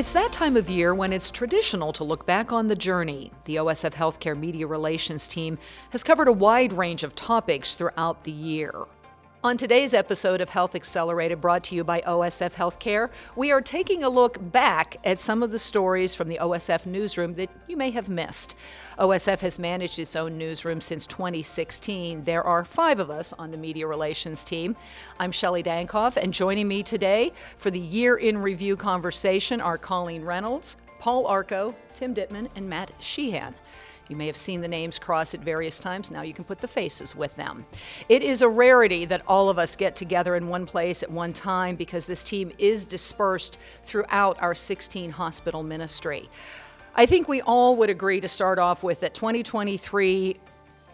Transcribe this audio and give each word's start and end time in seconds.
It's 0.00 0.12
that 0.12 0.32
time 0.32 0.56
of 0.56 0.70
year 0.70 0.94
when 0.94 1.12
it's 1.12 1.30
traditional 1.30 1.92
to 1.92 2.04
look 2.04 2.24
back 2.24 2.54
on 2.54 2.68
the 2.68 2.74
journey. 2.74 3.32
The 3.44 3.56
OSF 3.56 3.92
Healthcare 3.92 4.34
Media 4.34 4.66
Relations 4.66 5.28
team 5.28 5.58
has 5.90 6.02
covered 6.02 6.26
a 6.26 6.32
wide 6.32 6.72
range 6.72 7.04
of 7.04 7.14
topics 7.14 7.74
throughout 7.74 8.24
the 8.24 8.32
year. 8.32 8.72
On 9.42 9.56
today's 9.56 9.94
episode 9.94 10.42
of 10.42 10.50
Health 10.50 10.74
Accelerated, 10.74 11.40
brought 11.40 11.64
to 11.64 11.74
you 11.74 11.82
by 11.82 12.02
OSF 12.02 12.52
Healthcare, 12.52 13.08
we 13.34 13.50
are 13.50 13.62
taking 13.62 14.04
a 14.04 14.08
look 14.10 14.36
back 14.52 14.98
at 15.02 15.18
some 15.18 15.42
of 15.42 15.50
the 15.50 15.58
stories 15.58 16.14
from 16.14 16.28
the 16.28 16.36
OSF 16.36 16.84
newsroom 16.84 17.36
that 17.36 17.48
you 17.66 17.74
may 17.74 17.90
have 17.90 18.06
missed. 18.06 18.54
OSF 18.98 19.40
has 19.40 19.58
managed 19.58 19.98
its 19.98 20.14
own 20.14 20.36
newsroom 20.36 20.82
since 20.82 21.06
2016. 21.06 22.24
There 22.24 22.44
are 22.44 22.66
five 22.66 23.00
of 23.00 23.08
us 23.08 23.32
on 23.38 23.50
the 23.50 23.56
media 23.56 23.86
relations 23.86 24.44
team. 24.44 24.76
I'm 25.18 25.32
Shelli 25.32 25.64
Dankoff, 25.64 26.18
and 26.18 26.34
joining 26.34 26.68
me 26.68 26.82
today 26.82 27.32
for 27.56 27.70
the 27.70 27.80
year 27.80 28.16
in 28.16 28.36
review 28.36 28.76
conversation 28.76 29.62
are 29.62 29.78
Colleen 29.78 30.22
Reynolds, 30.22 30.76
Paul 30.98 31.26
Arco, 31.26 31.74
Tim 31.94 32.14
Ditman, 32.14 32.50
and 32.56 32.68
Matt 32.68 32.92
Sheehan. 33.00 33.54
You 34.10 34.16
may 34.16 34.26
have 34.26 34.36
seen 34.36 34.60
the 34.60 34.68
names 34.68 34.98
cross 34.98 35.34
at 35.34 35.40
various 35.40 35.78
times. 35.78 36.10
Now 36.10 36.22
you 36.22 36.34
can 36.34 36.42
put 36.42 36.60
the 36.60 36.66
faces 36.66 37.14
with 37.14 37.36
them. 37.36 37.64
It 38.08 38.22
is 38.22 38.42
a 38.42 38.48
rarity 38.48 39.04
that 39.04 39.22
all 39.28 39.48
of 39.48 39.56
us 39.56 39.76
get 39.76 39.94
together 39.94 40.34
in 40.34 40.48
one 40.48 40.66
place 40.66 41.04
at 41.04 41.10
one 41.12 41.32
time 41.32 41.76
because 41.76 42.06
this 42.06 42.24
team 42.24 42.50
is 42.58 42.84
dispersed 42.84 43.56
throughout 43.84 44.42
our 44.42 44.54
16 44.54 45.10
hospital 45.10 45.62
ministry. 45.62 46.28
I 46.96 47.06
think 47.06 47.28
we 47.28 47.40
all 47.40 47.76
would 47.76 47.88
agree 47.88 48.20
to 48.20 48.26
start 48.26 48.58
off 48.58 48.82
with 48.82 48.98
that 49.00 49.14
2023 49.14 50.36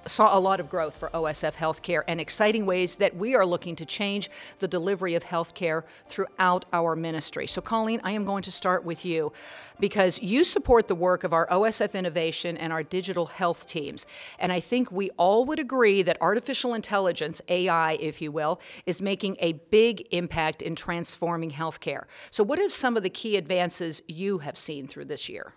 saw 0.07 0.37
a 0.37 0.41
lot 0.41 0.61
of 0.61 0.71
growth 0.71 0.97
for 0.97 1.11
OSF 1.11 1.55
Healthcare 1.55 2.03
and 2.07 2.21
exciting 2.21 2.67
ways 2.67 2.97
that 2.97 3.17
we 3.17 3.35
are 3.35 3.45
looking 3.45 3.77
to 3.77 3.85
change 3.85 4.31
the 4.59 4.69
delivery 4.69 5.15
of 5.15 5.25
healthcare 5.25 5.83
throughout 6.07 6.65
our 6.73 6.97
ministry. 6.97 7.47
So, 7.47 7.61
Colleen, 7.61 8.01
I 8.05 8.13
am 8.13 8.25
going 8.25 8.43
to 8.45 8.53
start 8.53 8.85
with 8.85 9.05
you 9.05 9.33
because 9.81 10.21
you 10.23 10.45
support 10.45 10.89
the 10.89 10.95
work 10.95 11.25
of 11.25 11.33
our 11.33 11.47
OSF 11.49 11.95
Innovation 11.95 12.57
and 12.57 12.73
our 12.73 12.83
digital 12.83 13.27
health 13.27 13.67
teams. 13.67 14.07
And 14.39 14.53
I 14.53 14.61
think 14.61 14.91
we 14.91 15.11
all 15.11 15.45
would 15.45 15.59
agree 15.59 16.03
that 16.03 16.19
artificial 16.21 16.75
intelligence, 16.75 17.43
AI, 17.49 17.93
if 17.95 18.23
you 18.23 18.31
will, 18.33 18.61
is 18.87 19.03
making 19.03 19.37
a 19.41 19.55
big 19.55 20.07
impact 20.11 20.63
in 20.63 20.77
transforming 20.77 21.51
healthcare. 21.51 22.05
So, 22.31 22.45
what 22.45 22.59
are 22.59 22.69
some 22.69 22.97
of 22.97 23.03
the 23.03 23.11
key 23.11 23.37
advances 23.37 24.03
you 24.07 24.39
have 24.39 24.57
seen 24.57 24.87
through 24.87 25.07
this 25.07 25.29
year? 25.29 25.55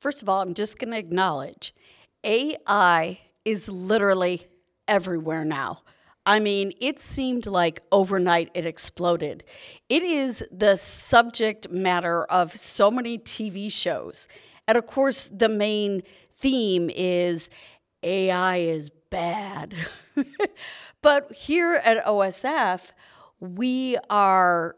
First 0.00 0.22
of 0.22 0.28
all, 0.28 0.42
I'm 0.42 0.54
just 0.54 0.78
going 0.78 0.90
to 0.90 0.98
acknowledge 0.98 1.74
AI 2.24 3.20
is 3.44 3.68
literally 3.68 4.46
everywhere 4.88 5.44
now. 5.44 5.82
I 6.24 6.38
mean, 6.38 6.72
it 6.80 7.00
seemed 7.00 7.46
like 7.46 7.80
overnight 7.90 8.50
it 8.54 8.64
exploded. 8.64 9.42
It 9.88 10.02
is 10.02 10.44
the 10.52 10.76
subject 10.76 11.70
matter 11.70 12.24
of 12.24 12.52
so 12.52 12.90
many 12.90 13.18
TV 13.18 13.70
shows. 13.72 14.28
And 14.68 14.78
of 14.78 14.86
course, 14.86 15.28
the 15.32 15.48
main 15.48 16.02
theme 16.32 16.90
is 16.94 17.50
AI 18.04 18.58
is 18.58 18.90
bad. 19.10 19.74
but 21.02 21.32
here 21.32 21.80
at 21.84 22.04
OSF, 22.04 22.92
we 23.40 23.96
are 24.08 24.76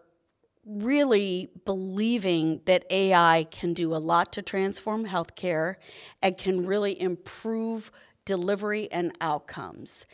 really 0.67 1.51
believing 1.67 2.61
that 2.65 2.87
AI 2.91 3.47
can 3.51 3.75
do 3.75 3.95
a 3.95 3.99
lot 3.99 4.33
to 4.33 4.41
transform 4.41 5.07
healthcare 5.07 5.77
and 6.23 6.39
can 6.39 6.67
really 6.67 6.99
improve 6.99 7.93
delivery, 8.25 8.91
and 8.91 9.13
outcomes. 9.21 10.07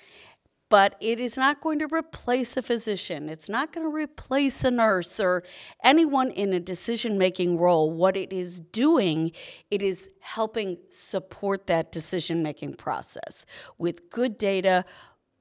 But 0.70 0.94
it 1.00 1.18
is 1.18 1.36
not 1.36 1.60
going 1.60 1.80
to 1.80 1.88
replace 1.92 2.56
a 2.56 2.62
physician. 2.62 3.28
It's 3.28 3.48
not 3.48 3.72
going 3.72 3.84
to 3.84 3.92
replace 3.92 4.62
a 4.62 4.70
nurse 4.70 5.18
or 5.18 5.42
anyone 5.82 6.30
in 6.30 6.52
a 6.52 6.60
decision 6.60 7.18
making 7.18 7.58
role. 7.58 7.90
What 7.90 8.16
it 8.16 8.32
is 8.32 8.60
doing, 8.60 9.32
it 9.72 9.82
is 9.82 10.08
helping 10.20 10.78
support 10.88 11.66
that 11.66 11.90
decision 11.90 12.44
making 12.44 12.74
process 12.74 13.46
with 13.78 14.10
good 14.10 14.38
data, 14.38 14.84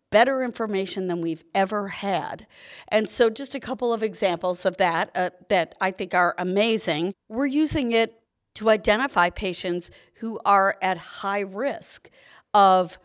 better 0.10 0.44
information 0.44 1.06
than 1.06 1.22
we've 1.22 1.44
ever 1.54 1.90
had. 1.90 2.48
And 2.88 3.08
so, 3.08 3.30
just 3.30 3.54
a 3.54 3.60
couple 3.60 3.94
of 3.94 4.02
examples 4.02 4.66
of 4.66 4.78
that 4.78 5.12
uh, 5.14 5.30
that 5.50 5.76
I 5.80 5.92
think 5.92 6.16
are 6.16 6.34
amazing. 6.40 7.14
We're 7.28 7.46
using 7.46 7.92
it 7.92 8.20
to 8.56 8.70
identify 8.70 9.30
patients 9.30 9.92
who 10.16 10.40
are 10.44 10.76
at 10.82 10.98
high 10.98 11.40
risk 11.40 12.10
of 12.54 12.98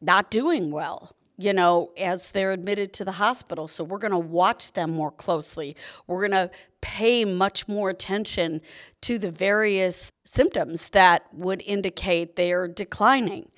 not 0.00 0.30
doing 0.30 0.70
well 0.70 1.14
you 1.42 1.52
know, 1.52 1.90
as 1.98 2.30
they're 2.30 2.52
admitted 2.52 2.92
to 2.92 3.04
the 3.04 3.12
hospital. 3.12 3.66
So 3.66 3.82
we're 3.82 3.98
going 3.98 4.12
to 4.12 4.18
watch 4.18 4.72
them 4.72 4.92
more 4.92 5.10
closely. 5.10 5.76
We're 6.06 6.28
going 6.28 6.48
to 6.48 6.50
pay 6.80 7.24
much 7.24 7.66
more 7.66 7.90
attention 7.90 8.60
to 9.02 9.18
the 9.18 9.30
various 9.30 10.12
symptoms 10.24 10.90
that 10.90 11.26
would 11.32 11.62
indicate 11.62 12.36
they 12.36 12.52
are 12.52 12.68
declining. 12.68 13.50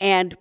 And 0.00 0.36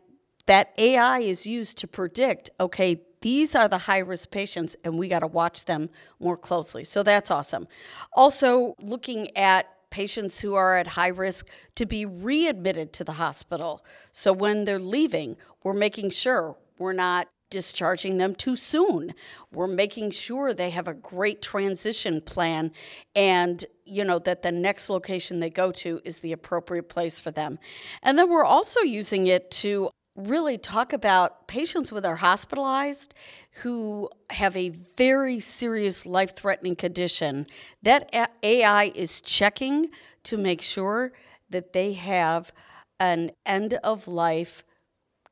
that 0.47 0.73
AI 0.77 1.19
is 1.19 1.45
used 1.45 1.77
to 1.79 1.87
predict 1.87 2.49
okay, 2.59 3.01
these 3.21 3.55
are 3.55 3.67
the 3.67 3.79
high 3.79 3.99
risk 3.99 4.29
patients, 4.31 4.75
and 4.83 4.97
we 4.97 5.07
got 5.07 5.19
to 5.19 5.27
watch 5.27 5.65
them 5.65 5.89
more 6.19 6.37
closely. 6.37 6.83
So 6.83 7.01
that's 7.03 7.31
awesome. 7.31 7.67
Also, 8.13 8.75
looking 8.79 9.35
at 9.35 9.67
patients 9.89 10.39
who 10.39 10.55
are 10.55 10.75
at 10.75 10.87
high 10.87 11.07
risk 11.07 11.47
to 11.75 11.85
be 11.85 12.05
readmitted 12.05 12.93
to 12.93 13.03
the 13.03 13.13
hospital. 13.13 13.83
So 14.11 14.33
when 14.33 14.65
they're 14.65 14.79
leaving, 14.79 15.37
we're 15.63 15.73
making 15.73 16.11
sure 16.11 16.57
we're 16.77 16.93
not 16.93 17.27
discharging 17.49 18.17
them 18.17 18.35
too 18.35 18.55
soon. 18.55 19.13
We're 19.53 19.67
making 19.67 20.11
sure 20.11 20.53
they 20.53 20.69
have 20.71 20.87
a 20.87 20.93
great 20.93 21.41
transition 21.41 22.21
plan 22.21 22.71
and 23.15 23.63
you 23.85 24.03
know 24.03 24.19
that 24.19 24.41
the 24.41 24.51
next 24.51 24.89
location 24.89 25.39
they 25.39 25.49
go 25.49 25.71
to 25.71 26.01
is 26.03 26.19
the 26.19 26.33
appropriate 26.33 26.89
place 26.89 27.19
for 27.19 27.31
them. 27.31 27.57
And 28.03 28.19
then 28.19 28.29
we're 28.29 28.43
also 28.43 28.81
using 28.81 29.27
it 29.27 29.49
to 29.51 29.89
really 30.17 30.57
talk 30.57 30.91
about 30.93 31.47
patients 31.47 31.91
with 31.91 32.05
are 32.05 32.17
hospitalized 32.17 33.13
who 33.61 34.09
have 34.31 34.57
a 34.57 34.69
very 34.97 35.39
serious 35.39 36.05
life 36.05 36.35
threatening 36.35 36.75
condition 36.75 37.45
that 37.83 38.09
AI 38.43 38.91
is 38.95 39.21
checking 39.21 39.89
to 40.23 40.35
make 40.35 40.61
sure 40.61 41.13
that 41.49 41.71
they 41.71 41.93
have 41.93 42.51
an 42.99 43.31
end 43.45 43.75
of 43.83 44.07
life 44.07 44.63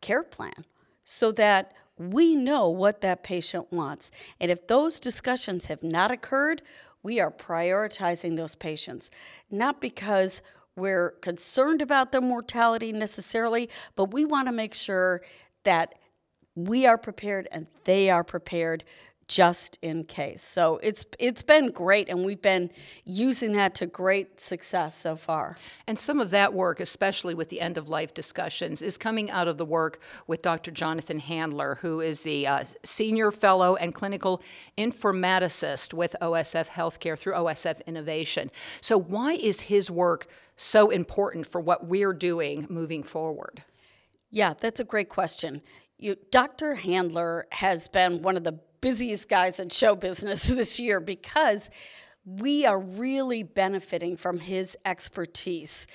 care 0.02 0.24
plan 0.24 0.66
so 1.04 1.32
that 1.32 1.74
we 1.98 2.36
know 2.36 2.70
what 2.70 3.02
that 3.02 3.24
patient 3.24 3.72
wants. 3.72 4.12
And 4.40 4.52
if 4.52 4.68
those 4.68 5.00
discussions 5.00 5.66
have 5.66 5.82
not 5.82 6.12
occurred, 6.12 6.62
we 7.02 7.20
are 7.20 7.32
prioritizing 7.32 8.36
those 8.36 8.56
patients, 8.56 9.10
not 9.50 9.82
because 9.82 10.42
we're 10.76 11.12
concerned 11.22 11.82
about 11.82 12.12
the 12.12 12.22
mortality 12.22 12.92
necessarily, 12.92 13.70
but 13.96 14.14
we 14.14 14.26
want 14.26 14.48
to 14.48 14.52
make 14.52 14.74
sure 14.74 15.22
that 15.64 15.96
we 16.56 16.86
are 16.86 16.98
prepared 16.98 17.48
and 17.52 17.68
they 17.86 18.10
are 18.10 18.24
prepared 18.24 18.84
just 19.28 19.80
in 19.82 20.04
case. 20.04 20.44
So 20.44 20.80
it's 20.84 21.06
it's 21.18 21.42
been 21.42 21.72
great 21.72 22.10
and 22.10 22.24
we've 22.24 22.42
been 22.42 22.70
using 23.04 23.54
that 23.54 23.74
to 23.76 23.88
great 23.88 24.40
success 24.40 24.96
so 24.96 25.16
far. 25.16 25.58
And 25.88 25.98
some 25.98 26.20
of 26.20 26.30
that 26.30 26.54
work, 26.54 26.80
especially 26.80 27.34
with 27.34 27.50
the 27.50 27.60
end 27.60 27.78
of 27.78 27.90
life 27.90 28.14
discussions, 28.14 28.82
is 28.82 28.98
coming 28.98 29.32
out 29.32 29.48
of 29.48 29.58
the 29.58 29.66
work 29.66 30.00
with 30.28 30.44
Dr. 30.44 30.70
Jonathan 30.70 31.20
Handler, 31.20 31.80
who 31.82 32.02
is 32.02 32.22
the 32.22 32.46
uh, 32.46 32.66
senior 32.84 33.32
fellow 33.32 33.76
and 33.76 33.96
clinical 33.96 34.44
informaticist 34.78 35.94
with 35.94 36.16
OSF 36.22 36.68
Healthcare 36.68 37.18
through 37.18 37.34
OSF 37.34 37.86
Innovation. 37.88 38.52
So 38.80 38.98
why 38.98 39.34
is 39.34 39.62
his 39.62 39.90
work 39.90 40.28
so 40.56 40.90
important 40.90 41.48
for 41.48 41.60
what 41.60 41.88
we're 41.88 42.14
doing 42.14 42.68
moving 42.70 43.02
forward? 43.02 43.64
Yeah, 44.30 44.54
that's 44.60 44.80
a 44.80 44.84
great 44.84 45.10
question. 45.10 45.62
You, 45.98 46.18
Dr. 46.30 46.76
Handler 46.76 47.48
has 47.52 47.88
been 47.88 48.22
one 48.22 48.38
of 48.38 48.44
the 48.44 48.60
busiest 48.86 49.28
guys 49.28 49.60
in 49.60 49.68
show 49.68 49.96
business 49.96 50.44
this 50.50 50.80
year 50.80 51.00
because 51.00 51.72
we 52.24 52.68
are 52.68 52.78
really 52.78 53.42
benefiting 53.42 54.16
from 54.16 54.38
his 54.38 54.78
expertise. 54.86 55.88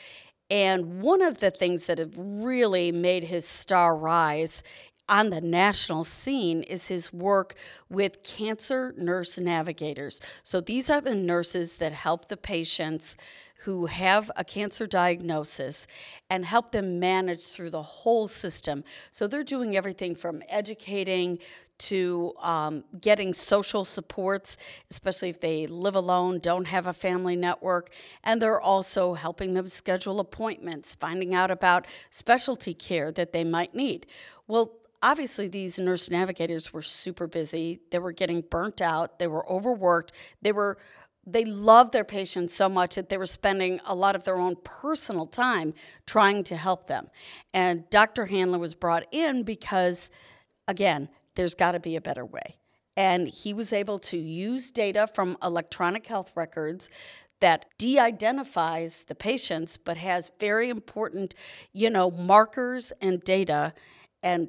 And 0.50 1.00
one 1.00 1.22
of 1.22 1.38
the 1.38 1.52
things 1.52 1.86
that 1.86 1.98
have 1.98 2.14
really 2.16 2.90
made 2.90 3.22
his 3.22 3.46
star 3.46 3.96
rise 3.96 4.64
on 5.10 5.30
the 5.30 5.40
national 5.40 6.04
scene 6.04 6.62
is 6.62 6.86
his 6.86 7.12
work 7.12 7.54
with 7.90 8.22
cancer 8.22 8.94
nurse 8.96 9.38
navigators. 9.38 10.20
So 10.42 10.60
these 10.60 10.88
are 10.88 11.00
the 11.00 11.14
nurses 11.14 11.76
that 11.76 11.92
help 11.92 12.28
the 12.28 12.36
patients 12.36 13.16
who 13.64 13.86
have 13.86 14.30
a 14.36 14.44
cancer 14.44 14.86
diagnosis 14.86 15.86
and 16.30 16.46
help 16.46 16.70
them 16.70 16.98
manage 16.98 17.48
through 17.48 17.70
the 17.70 17.82
whole 17.82 18.26
system. 18.26 18.84
So 19.12 19.26
they're 19.26 19.44
doing 19.44 19.76
everything 19.76 20.14
from 20.14 20.42
educating 20.48 21.38
to 21.80 22.34
um, 22.40 22.84
getting 23.00 23.32
social 23.32 23.84
supports, 23.84 24.56
especially 24.90 25.30
if 25.30 25.40
they 25.40 25.66
live 25.66 25.94
alone, 25.94 26.38
don't 26.38 26.66
have 26.66 26.86
a 26.86 26.92
family 26.92 27.36
network. 27.36 27.90
And 28.22 28.40
they're 28.40 28.60
also 28.60 29.14
helping 29.14 29.54
them 29.54 29.66
schedule 29.66 30.20
appointments, 30.20 30.94
finding 30.94 31.34
out 31.34 31.50
about 31.50 31.86
specialty 32.10 32.74
care 32.74 33.10
that 33.12 33.32
they 33.32 33.44
might 33.44 33.74
need. 33.74 34.06
Well, 34.46 34.72
obviously, 35.02 35.48
these 35.48 35.78
nurse 35.78 36.10
navigators 36.10 36.72
were 36.72 36.82
super 36.82 37.26
busy. 37.26 37.80
They 37.90 37.98
were 37.98 38.12
getting 38.12 38.42
burnt 38.42 38.80
out, 38.80 39.18
they 39.18 39.26
were 39.26 39.48
overworked, 39.50 40.12
they 40.42 40.52
were 40.52 40.78
they 41.26 41.44
loved 41.44 41.92
their 41.92 42.04
patients 42.04 42.54
so 42.54 42.68
much 42.68 42.94
that 42.94 43.08
they 43.08 43.18
were 43.18 43.26
spending 43.26 43.78
a 43.84 43.94
lot 43.94 44.16
of 44.16 44.24
their 44.24 44.38
own 44.38 44.56
personal 44.64 45.26
time 45.26 45.74
trying 46.06 46.42
to 46.44 46.56
help 46.56 46.86
them. 46.86 47.08
And 47.52 47.88
Dr. 47.90 48.26
Handler 48.26 48.58
was 48.58 48.74
brought 48.74 49.06
in 49.12 49.42
because, 49.42 50.10
again, 50.66 51.10
there's 51.34 51.54
got 51.54 51.72
to 51.72 51.80
be 51.80 51.94
a 51.94 52.00
better 52.00 52.24
way. 52.24 52.56
And 52.96 53.28
he 53.28 53.52
was 53.52 53.72
able 53.72 53.98
to 54.00 54.16
use 54.16 54.70
data 54.70 55.08
from 55.14 55.36
electronic 55.42 56.06
health 56.06 56.32
records 56.34 56.88
that 57.40 57.66
de-identifies 57.78 59.04
the 59.04 59.14
patients 59.14 59.76
but 59.76 59.96
has 59.96 60.30
very 60.38 60.68
important 60.68 61.34
you 61.72 61.88
know 61.88 62.10
markers 62.10 62.92
and 63.00 63.22
data 63.22 63.72
and 64.22 64.48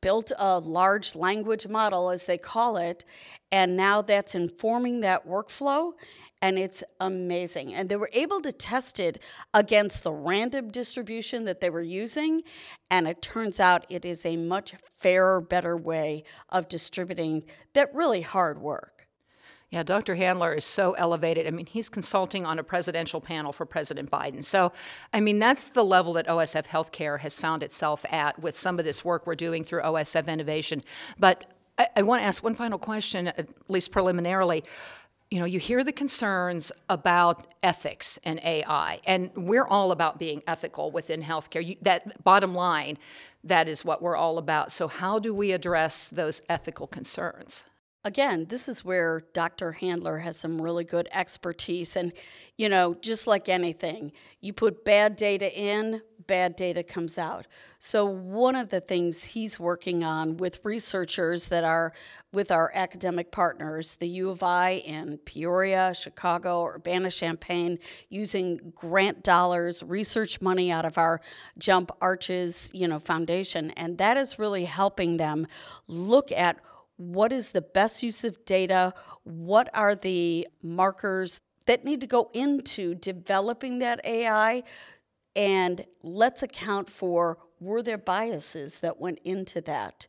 built 0.00 0.32
a 0.38 0.58
large 0.58 1.14
language 1.14 1.66
model, 1.66 2.10
as 2.10 2.26
they 2.26 2.38
call 2.38 2.76
it, 2.76 3.04
and 3.50 3.76
now 3.76 4.02
that's 4.02 4.34
informing 4.34 5.00
that 5.00 5.26
workflow. 5.26 5.92
And 6.40 6.56
it's 6.56 6.84
amazing. 7.00 7.74
And 7.74 7.88
they 7.88 7.96
were 7.96 8.10
able 8.12 8.40
to 8.42 8.52
test 8.52 9.00
it 9.00 9.20
against 9.52 10.04
the 10.04 10.12
random 10.12 10.70
distribution 10.70 11.44
that 11.46 11.60
they 11.60 11.68
were 11.68 11.82
using. 11.82 12.42
And 12.88 13.08
it 13.08 13.20
turns 13.20 13.58
out 13.58 13.86
it 13.88 14.04
is 14.04 14.24
a 14.24 14.36
much 14.36 14.74
fairer, 14.98 15.40
better 15.40 15.76
way 15.76 16.22
of 16.48 16.68
distributing 16.68 17.44
that 17.72 17.92
really 17.92 18.20
hard 18.20 18.60
work. 18.60 18.97
Yeah, 19.70 19.82
Dr. 19.82 20.14
Handler 20.14 20.54
is 20.54 20.64
so 20.64 20.92
elevated. 20.92 21.46
I 21.46 21.50
mean, 21.50 21.66
he's 21.66 21.90
consulting 21.90 22.46
on 22.46 22.58
a 22.58 22.62
presidential 22.62 23.20
panel 23.20 23.52
for 23.52 23.66
President 23.66 24.10
Biden. 24.10 24.42
So, 24.42 24.72
I 25.12 25.20
mean, 25.20 25.38
that's 25.38 25.66
the 25.66 25.84
level 25.84 26.14
that 26.14 26.26
OSF 26.26 26.66
Healthcare 26.68 27.20
has 27.20 27.38
found 27.38 27.62
itself 27.62 28.06
at 28.10 28.38
with 28.38 28.56
some 28.56 28.78
of 28.78 28.86
this 28.86 29.04
work 29.04 29.26
we're 29.26 29.34
doing 29.34 29.64
through 29.64 29.82
OSF 29.82 30.26
Innovation. 30.26 30.82
But 31.18 31.52
I, 31.76 31.88
I 31.96 32.02
want 32.02 32.22
to 32.22 32.24
ask 32.24 32.42
one 32.42 32.54
final 32.54 32.78
question, 32.78 33.28
at 33.28 33.46
least 33.68 33.92
preliminarily 33.92 34.64
you 35.30 35.38
know, 35.38 35.44
you 35.44 35.58
hear 35.58 35.84
the 35.84 35.92
concerns 35.92 36.72
about 36.88 37.46
ethics 37.62 38.18
and 38.24 38.40
AI, 38.42 39.00
and 39.04 39.30
we're 39.36 39.66
all 39.66 39.92
about 39.92 40.18
being 40.18 40.42
ethical 40.46 40.90
within 40.90 41.22
healthcare. 41.22 41.64
You, 41.64 41.76
that 41.82 42.24
bottom 42.24 42.54
line, 42.54 42.96
that 43.44 43.68
is 43.68 43.84
what 43.84 44.00
we're 44.00 44.16
all 44.16 44.38
about. 44.38 44.72
So, 44.72 44.88
how 44.88 45.18
do 45.18 45.34
we 45.34 45.52
address 45.52 46.08
those 46.08 46.40
ethical 46.48 46.86
concerns? 46.86 47.64
Again, 48.08 48.46
this 48.48 48.70
is 48.70 48.86
where 48.86 49.22
Dr. 49.34 49.72
Handler 49.72 50.16
has 50.16 50.38
some 50.38 50.62
really 50.62 50.82
good 50.82 51.10
expertise. 51.12 51.94
And, 51.94 52.14
you 52.56 52.70
know, 52.70 52.94
just 52.94 53.26
like 53.26 53.50
anything, 53.50 54.12
you 54.40 54.54
put 54.54 54.82
bad 54.82 55.14
data 55.14 55.54
in, 55.54 56.00
bad 56.26 56.56
data 56.56 56.82
comes 56.82 57.18
out. 57.18 57.46
So, 57.78 58.06
one 58.06 58.56
of 58.56 58.70
the 58.70 58.80
things 58.80 59.24
he's 59.24 59.60
working 59.60 60.02
on 60.02 60.38
with 60.38 60.64
researchers 60.64 61.46
that 61.48 61.64
are 61.64 61.92
with 62.32 62.50
our 62.50 62.72
academic 62.74 63.30
partners, 63.30 63.96
the 63.96 64.08
U 64.08 64.30
of 64.30 64.42
I 64.42 64.82
in 64.86 65.18
Peoria, 65.18 65.92
Chicago, 65.94 66.64
Urbana 66.64 67.10
Champaign, 67.10 67.78
using 68.08 68.72
grant 68.74 69.22
dollars, 69.22 69.82
research 69.82 70.40
money 70.40 70.72
out 70.72 70.86
of 70.86 70.96
our 70.96 71.20
Jump 71.58 71.90
Arches, 72.00 72.70
you 72.72 72.88
know, 72.88 72.98
foundation. 72.98 73.70
And 73.72 73.98
that 73.98 74.16
is 74.16 74.38
really 74.38 74.64
helping 74.64 75.18
them 75.18 75.46
look 75.86 76.32
at 76.32 76.58
what 76.98 77.32
is 77.32 77.52
the 77.52 77.62
best 77.62 78.02
use 78.02 78.24
of 78.24 78.44
data? 78.44 78.92
What 79.24 79.70
are 79.72 79.94
the 79.94 80.46
markers 80.62 81.40
that 81.66 81.84
need 81.84 82.00
to 82.02 82.06
go 82.06 82.30
into 82.34 82.94
developing 82.94 83.78
that 83.78 84.04
AI? 84.04 84.64
And 85.34 85.86
let's 86.02 86.42
account 86.42 86.90
for 86.90 87.38
were 87.60 87.82
there 87.82 87.98
biases 87.98 88.80
that 88.80 89.00
went 89.00 89.20
into 89.24 89.60
that? 89.62 90.06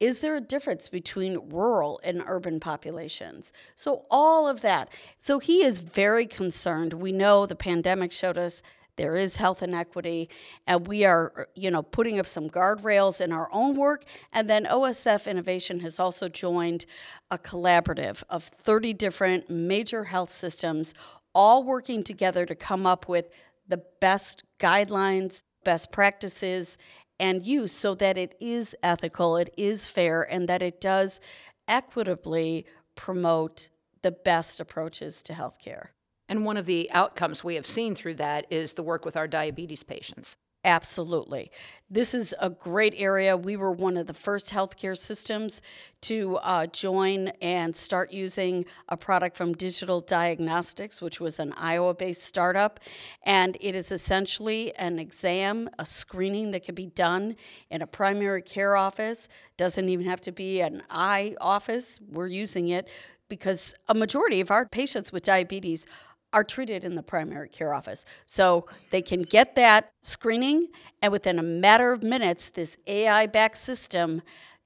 Is 0.00 0.18
there 0.18 0.36
a 0.36 0.40
difference 0.40 0.88
between 0.88 1.50
rural 1.50 2.00
and 2.02 2.22
urban 2.26 2.60
populations? 2.60 3.52
So, 3.76 4.04
all 4.10 4.48
of 4.48 4.60
that. 4.60 4.90
So, 5.18 5.38
he 5.38 5.64
is 5.64 5.78
very 5.78 6.26
concerned. 6.26 6.94
We 6.94 7.12
know 7.12 7.46
the 7.46 7.54
pandemic 7.54 8.12
showed 8.12 8.36
us 8.36 8.60
there 8.96 9.16
is 9.16 9.36
health 9.36 9.62
inequity, 9.62 10.28
and 10.66 10.86
we 10.86 11.04
are, 11.04 11.32
uh, 11.36 11.44
you 11.54 11.70
know, 11.70 11.82
putting 11.82 12.18
up 12.18 12.26
some 12.26 12.48
guardrails 12.48 13.20
in 13.20 13.32
our 13.32 13.48
own 13.52 13.76
work. 13.76 14.04
And 14.32 14.48
then 14.48 14.66
OSF 14.66 15.26
Innovation 15.26 15.80
has 15.80 15.98
also 15.98 16.28
joined 16.28 16.86
a 17.30 17.38
collaborative 17.38 18.22
of 18.28 18.44
30 18.44 18.92
different 18.94 19.50
major 19.50 20.04
health 20.04 20.32
systems, 20.32 20.94
all 21.34 21.64
working 21.64 22.04
together 22.04 22.46
to 22.46 22.54
come 22.54 22.86
up 22.86 23.08
with 23.08 23.30
the 23.66 23.82
best 24.00 24.44
guidelines, 24.60 25.42
best 25.64 25.90
practices, 25.90 26.78
and 27.18 27.46
use 27.46 27.72
so 27.72 27.94
that 27.94 28.16
it 28.16 28.34
is 28.40 28.74
ethical, 28.82 29.36
it 29.36 29.52
is 29.56 29.88
fair, 29.88 30.22
and 30.22 30.48
that 30.48 30.62
it 30.62 30.80
does 30.80 31.20
equitably 31.66 32.66
promote 32.94 33.68
the 34.02 34.10
best 34.10 34.60
approaches 34.60 35.22
to 35.22 35.32
healthcare. 35.32 35.88
And 36.28 36.44
one 36.44 36.56
of 36.56 36.66
the 36.66 36.90
outcomes 36.92 37.44
we 37.44 37.54
have 37.56 37.66
seen 37.66 37.94
through 37.94 38.14
that 38.14 38.46
is 38.50 38.72
the 38.74 38.82
work 38.82 39.04
with 39.04 39.16
our 39.16 39.28
diabetes 39.28 39.82
patients. 39.82 40.36
Absolutely. 40.66 41.50
This 41.90 42.14
is 42.14 42.34
a 42.40 42.48
great 42.48 42.94
area. 42.96 43.36
We 43.36 43.54
were 43.54 43.70
one 43.70 43.98
of 43.98 44.06
the 44.06 44.14
first 44.14 44.48
healthcare 44.50 44.96
systems 44.96 45.60
to 46.02 46.36
uh, 46.36 46.66
join 46.68 47.28
and 47.42 47.76
start 47.76 48.12
using 48.12 48.64
a 48.88 48.96
product 48.96 49.36
from 49.36 49.52
Digital 49.52 50.00
Diagnostics, 50.00 51.02
which 51.02 51.20
was 51.20 51.38
an 51.38 51.52
Iowa 51.58 51.92
based 51.92 52.22
startup. 52.22 52.80
And 53.24 53.58
it 53.60 53.76
is 53.76 53.92
essentially 53.92 54.74
an 54.76 54.98
exam, 54.98 55.68
a 55.78 55.84
screening 55.84 56.52
that 56.52 56.64
can 56.64 56.74
be 56.74 56.86
done 56.86 57.36
in 57.68 57.82
a 57.82 57.86
primary 57.86 58.40
care 58.40 58.74
office. 58.74 59.28
Doesn't 59.58 59.90
even 59.90 60.06
have 60.06 60.22
to 60.22 60.32
be 60.32 60.62
an 60.62 60.82
eye 60.88 61.36
office. 61.42 62.00
We're 62.08 62.28
using 62.28 62.68
it 62.68 62.88
because 63.28 63.74
a 63.88 63.94
majority 63.94 64.40
of 64.40 64.50
our 64.50 64.66
patients 64.66 65.12
with 65.12 65.24
diabetes 65.24 65.86
are 66.34 66.44
treated 66.44 66.84
in 66.84 66.96
the 66.96 67.02
primary 67.02 67.48
care 67.48 67.72
office. 67.72 68.04
So 68.26 68.66
they 68.90 69.00
can 69.00 69.22
get 69.22 69.54
that 69.54 69.92
screening, 70.02 70.68
and 71.00 71.12
within 71.12 71.38
a 71.38 71.42
matter 71.42 71.92
of 71.92 72.02
minutes, 72.02 72.50
this 72.50 72.76
AI 72.88 73.26
backed 73.26 73.56
system 73.56 74.20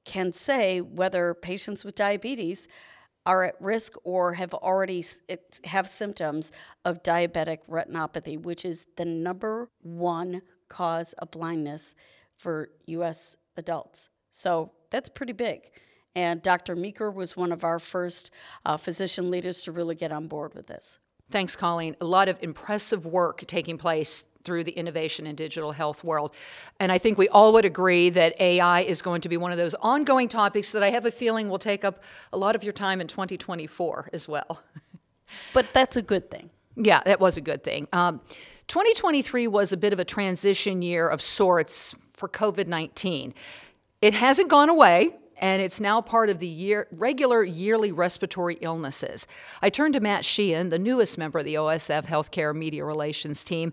can 0.07 0.33
say 0.33 0.81
whether 0.81 1.35
patients 1.35 1.85
with 1.85 1.95
diabetes 1.95 2.67
are 3.27 3.45
at 3.45 3.55
risk 3.61 3.93
or 4.05 4.33
have 4.35 4.55
already 4.55 5.05
have 5.65 5.87
symptoms 5.87 6.51
of 6.87 7.03
diabetic 7.03 7.59
retinopathy, 7.69 8.41
which 8.41 8.65
is 8.65 8.87
the 8.97 9.05
number 9.05 9.69
one 9.83 10.41
cause 10.71 11.13
of 11.15 11.31
blindness 11.31 11.95
for 12.39 12.71
US 12.87 13.37
adults. 13.59 14.09
So 14.31 14.73
that's 14.91 15.11
pretty 15.11 15.35
big. 15.35 15.71
And 16.15 16.43
Dr. 16.43 16.75
Meeker 16.75 17.11
was 17.11 17.37
one 17.37 17.53
of 17.53 17.63
our 17.63 17.79
first 17.79 18.31
uh, 18.65 18.79
physician 18.79 19.31
leaders 19.31 19.61
to 19.63 19.73
really 19.73 19.95
get 19.95 20.11
on 20.11 20.29
board 20.29 20.55
with 20.55 20.67
this. 20.67 20.99
Thanks, 21.31 21.57
Colleen. 21.57 21.97
A 22.01 22.07
lot 22.07 22.29
of 22.29 22.39
impressive 22.43 23.05
work 23.05 23.45
taking 23.47 23.77
place 23.77 24.25
through 24.45 24.65
the 24.65 24.73
innovation 24.73 25.27
and 25.27 25.37
digital 25.37 25.73
health 25.73 26.03
world. 26.03 26.33
And 26.81 26.91
I 26.91 26.97
think 26.97 27.19
we 27.19 27.29
all 27.29 27.53
would 27.53 27.67
agree 27.67 28.09
that 28.11 28.41
AI 28.41 28.81
is 28.81 29.03
going 29.03 29.21
to 29.21 29.29
be 29.29 29.37
one 29.37 29.53
of 29.53 29.59
those 29.59 29.75
ongoing 29.75 30.29
topics 30.29 30.73
that 30.73 30.83
I 30.83 30.89
have 30.89 31.05
a 31.05 31.11
feeling 31.11 31.51
will 31.51 31.59
take 31.59 31.85
up 31.85 32.03
a 32.33 32.39
lot 32.39 32.57
of 32.57 32.65
your 32.65 32.73
time 32.73 33.01
in 33.01 33.09
2024 33.09 34.11
as 34.13 34.29
well. 34.29 34.63
But 35.53 35.67
that's 35.75 35.95
a 35.95 36.01
good 36.01 36.31
thing. 36.31 36.49
Yeah, 36.75 37.03
that 37.05 37.21
was 37.21 37.37
a 37.37 37.43
good 37.43 37.63
thing. 37.63 37.87
Um, 37.93 38.23
2023 38.69 39.47
was 39.47 39.75
a 39.75 39.77
bit 39.77 39.93
of 39.93 39.99
a 39.99 40.05
transition 40.05 40.81
year 40.81 41.07
of 41.07 41.21
sorts 41.21 41.95
for 42.15 42.31
COVID 42.31 42.67
19. 42.67 43.35
It 44.01 44.15
hasn't 44.15 44.49
gone 44.49 44.71
away 44.71 45.18
and 45.39 45.63
it's 45.63 45.81
now 45.81 46.01
part 46.01 46.31
of 46.31 46.39
the 46.39 46.47
year, 46.47 46.87
regular 46.91 47.45
yearly 47.45 47.93
respiratory 47.93 48.59
illnesses. 48.61 49.27
I 49.63 49.71
turn 49.71 49.93
to 49.93 50.01
Matt 50.01 50.25
Sheehan, 50.25 50.69
the 50.69 50.79
newest 50.79 51.19
member 51.19 51.39
of 51.39 51.45
the 51.45 51.55
OSF 51.55 52.07
Healthcare 52.07 52.55
Media 52.55 52.85
Relations 52.85 53.45
team. 53.45 53.73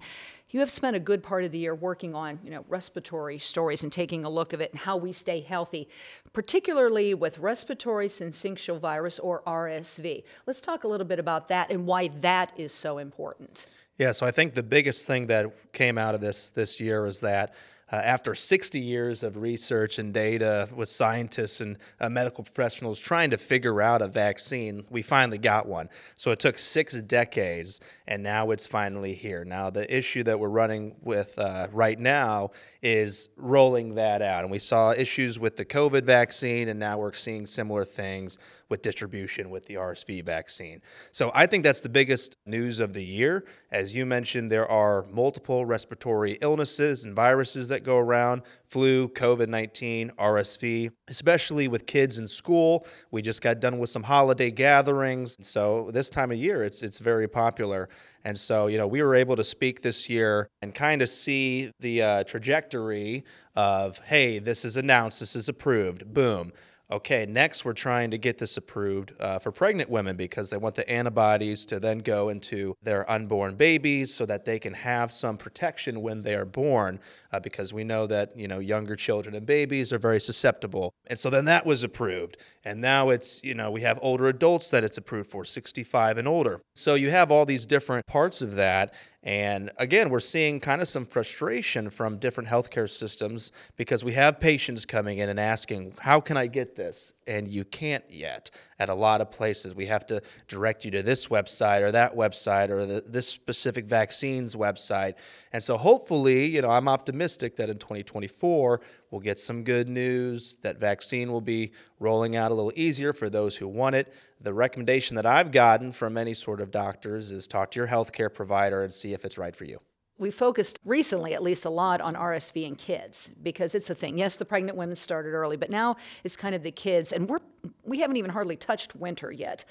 You 0.52 0.60
have 0.60 0.70
spent 0.70 0.96
a 0.96 1.00
good 1.00 1.24
part 1.24 1.44
of 1.44 1.52
the 1.52 1.58
year 1.58 1.76
working 1.76 2.16
on, 2.16 2.40
you 2.44 2.52
know, 2.52 2.64
respiratory 2.70 3.40
stories 3.40 3.84
and 3.84 3.92
taking 3.92 4.24
a 4.24 4.30
look 4.30 4.54
of 4.54 4.62
it 4.62 4.72
and 4.72 4.80
how 4.80 4.96
we 4.96 5.12
stay 5.12 5.42
healthy, 5.42 5.90
particularly 6.34 7.14
with 7.14 7.40
respiratory 7.40 8.08
syncytial 8.08 8.80
virus 8.80 9.20
or 9.20 9.42
RSV. 9.42 10.24
Let's 10.46 10.62
talk 10.62 10.84
a 10.84 10.88
little 10.88 11.08
bit 11.08 11.20
about 11.20 11.50
that 11.50 11.72
and 11.72 11.86
why 11.86 12.10
that 12.22 12.54
is 12.58 12.74
so 12.74 13.00
important. 13.00 13.66
Yeah, 13.98 14.12
so 14.12 14.26
I 14.26 14.32
think 14.32 14.54
the 14.54 14.64
biggest 14.64 15.08
thing 15.08 15.28
that 15.28 15.74
came 15.74 15.98
out 15.98 16.16
of 16.16 16.22
this 16.22 16.50
this 16.52 16.80
year 16.80 17.06
is 17.06 17.22
that 17.22 17.54
uh, 17.96 18.00
after 18.00 18.36
60 18.36 18.78
years 18.78 19.24
of 19.24 19.38
research 19.38 20.00
and 20.00 20.14
data 20.14 20.68
with 20.76 20.90
scientists 20.90 21.62
and 21.62 21.78
uh, 22.02 22.10
medical 22.10 22.44
professionals 22.44 23.00
trying 23.00 23.30
to 23.30 23.38
figure 23.38 23.82
out 23.82 24.02
a 24.02 24.08
vaccine, 24.10 24.84
we 24.90 25.02
finally 25.02 25.38
got 25.38 25.66
one. 25.66 25.88
So 26.18 26.32
it 26.32 26.40
took 26.42 26.58
six 26.58 27.02
decades, 27.02 27.80
and 28.06 28.22
now 28.22 28.52
it's 28.52 28.68
finally 28.68 29.14
here. 29.14 29.46
Now, 29.46 29.70
the 29.70 29.98
issue 29.98 30.24
that 30.24 30.38
we're 30.38 30.50
running 30.50 30.98
with 31.04 31.40
uh, 31.40 31.70
right 31.72 31.98
now 31.98 32.52
is 32.82 33.30
rolling 33.38 33.96
that 33.96 34.22
out. 34.22 34.44
And 34.44 34.52
we 34.52 34.60
saw 34.60 34.92
issues 34.92 35.40
with 35.40 35.56
the 35.56 35.64
COVID 35.64 36.04
vaccine, 36.04 36.68
and 36.68 36.78
now 36.78 36.98
we're 36.98 37.14
seeing 37.14 37.46
similar 37.46 37.86
things 37.86 38.38
with 38.70 38.82
distribution 38.82 39.50
with 39.50 39.66
the 39.68 39.76
RSV 39.76 40.26
vaccine. 40.26 40.82
So 41.12 41.32
I 41.34 41.46
think 41.46 41.64
that's 41.64 41.82
the 41.82 41.90
biggest 41.90 42.36
news 42.46 42.80
of 42.80 42.94
the 42.94 43.04
year. 43.04 43.46
As 43.72 43.96
you 43.96 44.06
mentioned, 44.06 44.52
there 44.52 44.70
are 44.70 45.06
multiple 45.12 45.66
respiratory 45.66 46.38
illnesses 46.42 47.06
and 47.06 47.16
viruses 47.16 47.70
that 47.70 47.84
go 47.86 47.98
around 47.98 48.42
flu, 48.68 49.08
COVID 49.10 49.48
19, 49.48 50.10
RSV, 50.18 50.92
especially 51.08 51.68
with 51.68 51.86
kids 51.86 52.18
in 52.18 52.28
school. 52.28 52.86
We 53.12 53.22
just 53.22 53.42
got 53.42 53.60
done 53.60 53.78
with 53.78 53.90
some 53.90 54.04
holiday 54.04 54.52
gatherings. 54.52 55.38
So 55.42 55.92
this 55.92 56.10
time 56.10 56.32
of 56.32 56.38
year, 56.38 56.64
it's, 56.64 56.84
it's 56.84 56.98
very 56.98 57.28
popular. 57.28 57.88
And 58.26 58.38
so, 58.38 58.68
you 58.68 58.78
know, 58.78 58.88
we 58.88 59.02
were 59.02 59.16
able 59.16 59.36
to 59.36 59.44
speak 59.44 59.82
this 59.82 60.10
year 60.10 60.50
and 60.62 60.74
kind 60.74 61.02
of 61.02 61.10
see 61.10 61.72
the 61.80 62.02
uh, 62.02 62.24
trajectory 62.24 63.24
of, 63.56 64.00
hey, 64.00 64.40
this 64.40 64.66
is 64.66 64.76
announced, 64.76 65.20
this 65.20 65.36
is 65.36 65.48
approved, 65.48 66.14
boom 66.14 66.52
okay, 66.92 67.26
next 67.26 67.66
we're 67.66 67.74
trying 67.74 68.12
to 68.12 68.18
get 68.18 68.38
this 68.38 68.58
approved 68.58 69.14
uh, 69.20 69.40
for 69.40 69.52
pregnant 69.52 69.90
women 69.90 70.16
because 70.16 70.50
they 70.50 70.58
want 70.58 70.76
the 70.76 70.88
antibodies 70.90 71.66
to 71.66 71.80
then 71.80 72.00
go 72.00 72.30
into 72.30 72.76
their 72.84 73.10
unborn 73.10 73.56
babies 73.56 74.14
so 74.14 74.26
that 74.26 74.46
they 74.46 74.60
can 74.60 74.74
have 74.74 75.12
some 75.12 75.38
protection 75.38 76.02
when 76.02 76.22
they 76.22 76.36
are 76.36 76.46
born 76.46 77.00
uh, 77.32 77.40
because 77.40 77.74
we 77.74 77.84
know 77.84 78.06
that, 78.08 78.38
you 78.38 78.48
know, 78.48 78.60
younger 78.60 78.96
children 78.96 79.36
and 79.36 79.46
babies 79.46 79.92
are 79.92 80.00
very 80.00 80.20
susceptible. 80.20 80.94
And 81.08 81.18
so 81.18 81.30
then 81.30 81.46
that 81.46 81.66
was 81.66 81.84
approved. 81.84 82.38
And 82.64 82.82
now 82.82 83.10
it's, 83.10 83.44
you 83.44 83.54
know, 83.54 83.72
we 83.72 83.82
have 83.82 84.00
older 84.02 84.28
adults 84.28 84.70
that 84.72 84.84
it's 84.84 84.98
approved 84.98 85.30
for, 85.30 85.46
65 85.46 86.18
and 86.18 86.28
older. 86.28 86.62
So 86.76 86.96
you 86.96 87.10
have 87.12 87.32
all 87.32 87.46
these 87.46 87.66
different 87.66 88.06
parts 88.08 88.42
of 88.42 88.56
that. 88.56 88.94
And 89.26 89.72
again, 89.78 90.12
we're 90.12 90.20
seeing 90.20 90.60
kind 90.60 90.82
of 90.84 90.88
some 90.88 91.04
frustration 91.04 91.90
from 91.90 92.20
different 92.20 92.48
healthcare 92.48 92.88
systems 92.88 93.52
because 93.76 94.06
we 94.06 94.14
have 94.14 94.40
patients 94.40 94.86
coming 94.86 95.18
in 95.18 95.30
and 95.30 95.40
asking, 95.40 95.96
How 96.00 96.20
can 96.20 96.38
I 96.38 96.46
get 96.46 96.76
this? 96.76 97.15
And 97.28 97.48
you 97.48 97.66
can't 97.66 98.04
yet 98.10 98.52
at 98.78 98.90
a 98.90 98.94
lot 98.94 99.20
of 99.20 99.32
places. 99.32 99.74
We 99.74 99.88
have 99.88 100.06
to 100.08 100.22
direct 100.48 100.86
you 100.86 100.92
to 100.92 101.02
this 101.02 101.28
website 101.28 101.82
or 101.82 101.92
that 101.92 102.16
website 102.16 102.70
or 102.70 102.86
the, 102.86 103.04
this 103.06 103.28
specific 103.28 103.86
vaccines 103.86 104.56
website. 104.56 105.16
And 105.52 105.64
so 105.64 105.78
hopefully, 105.78 106.46
you 106.46 106.62
know, 106.62 106.70
I'm 106.70 106.88
optimistic 106.88 107.56
that 107.56 107.70
in 107.70 107.78
2024, 107.78 108.82
we'll 109.10 109.22
get 109.22 109.40
some 109.40 109.64
good 109.64 109.90
news 109.90 110.58
that 110.62 110.80
vaccine 110.80 111.32
will 111.32 111.42
be 111.42 111.72
rolling 112.00 112.36
out 112.36 112.52
a 112.52 112.54
little 112.54 112.74
easier 112.76 113.12
for 113.12 113.30
those 113.30 113.56
who 113.56 113.68
want 113.68 113.96
it 113.96 114.14
the 114.46 114.54
recommendation 114.54 115.16
that 115.16 115.26
I've 115.26 115.52
gotten 115.52 115.92
from 115.92 116.14
many 116.14 116.34
sort 116.34 116.62
of 116.62 116.70
doctors 116.70 117.32
is 117.32 117.48
talk 117.48 117.72
to 117.72 117.80
your 117.80 117.88
healthcare 117.88 118.32
provider 118.32 118.84
and 118.84 118.94
see 118.94 119.14
if 119.14 119.26
it's 119.26 119.38
right 119.38 119.56
for 119.56 119.66
you. 119.66 119.80
We 120.18 120.32
focused 120.32 120.80
recently, 120.86 121.34
at 121.34 121.44
least 121.44 121.66
a 121.66 121.70
lot, 121.70 122.00
on 122.00 122.16
RSV 122.16 122.66
in 122.66 122.76
kids 122.76 123.32
because 123.44 123.76
it's 123.76 123.90
a 123.90 123.96
thing. 123.96 124.18
Yes, 124.18 124.38
the 124.38 124.46
pregnant 124.46 124.78
women 124.78 124.96
started 124.96 125.34
early, 125.34 125.58
but 125.58 125.70
now 125.70 125.98
it's 126.24 126.38
kind 126.38 126.56
of 126.56 126.64
the 126.64 126.72
kids, 126.72 127.12
and 127.12 127.28
we're 127.28 127.40
we 127.84 128.00
haven't 128.00 128.18
even 128.18 128.32
hardly 128.32 128.56
touched 128.56 128.96
winter 128.96 129.32
yet, 129.32 129.66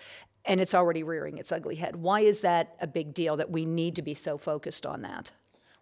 and 0.44 0.60
it's 0.60 0.74
already 0.74 1.02
rearing 1.02 1.38
its 1.38 1.50
ugly 1.50 1.76
head. 1.76 1.96
Why 1.96 2.20
is 2.20 2.42
that 2.42 2.76
a 2.80 2.86
big 2.86 3.14
deal 3.14 3.36
that 3.38 3.50
we 3.50 3.64
need 3.64 3.96
to 3.96 4.02
be 4.02 4.14
so 4.14 4.36
focused 4.36 4.84
on 4.84 5.02
that? 5.02 5.30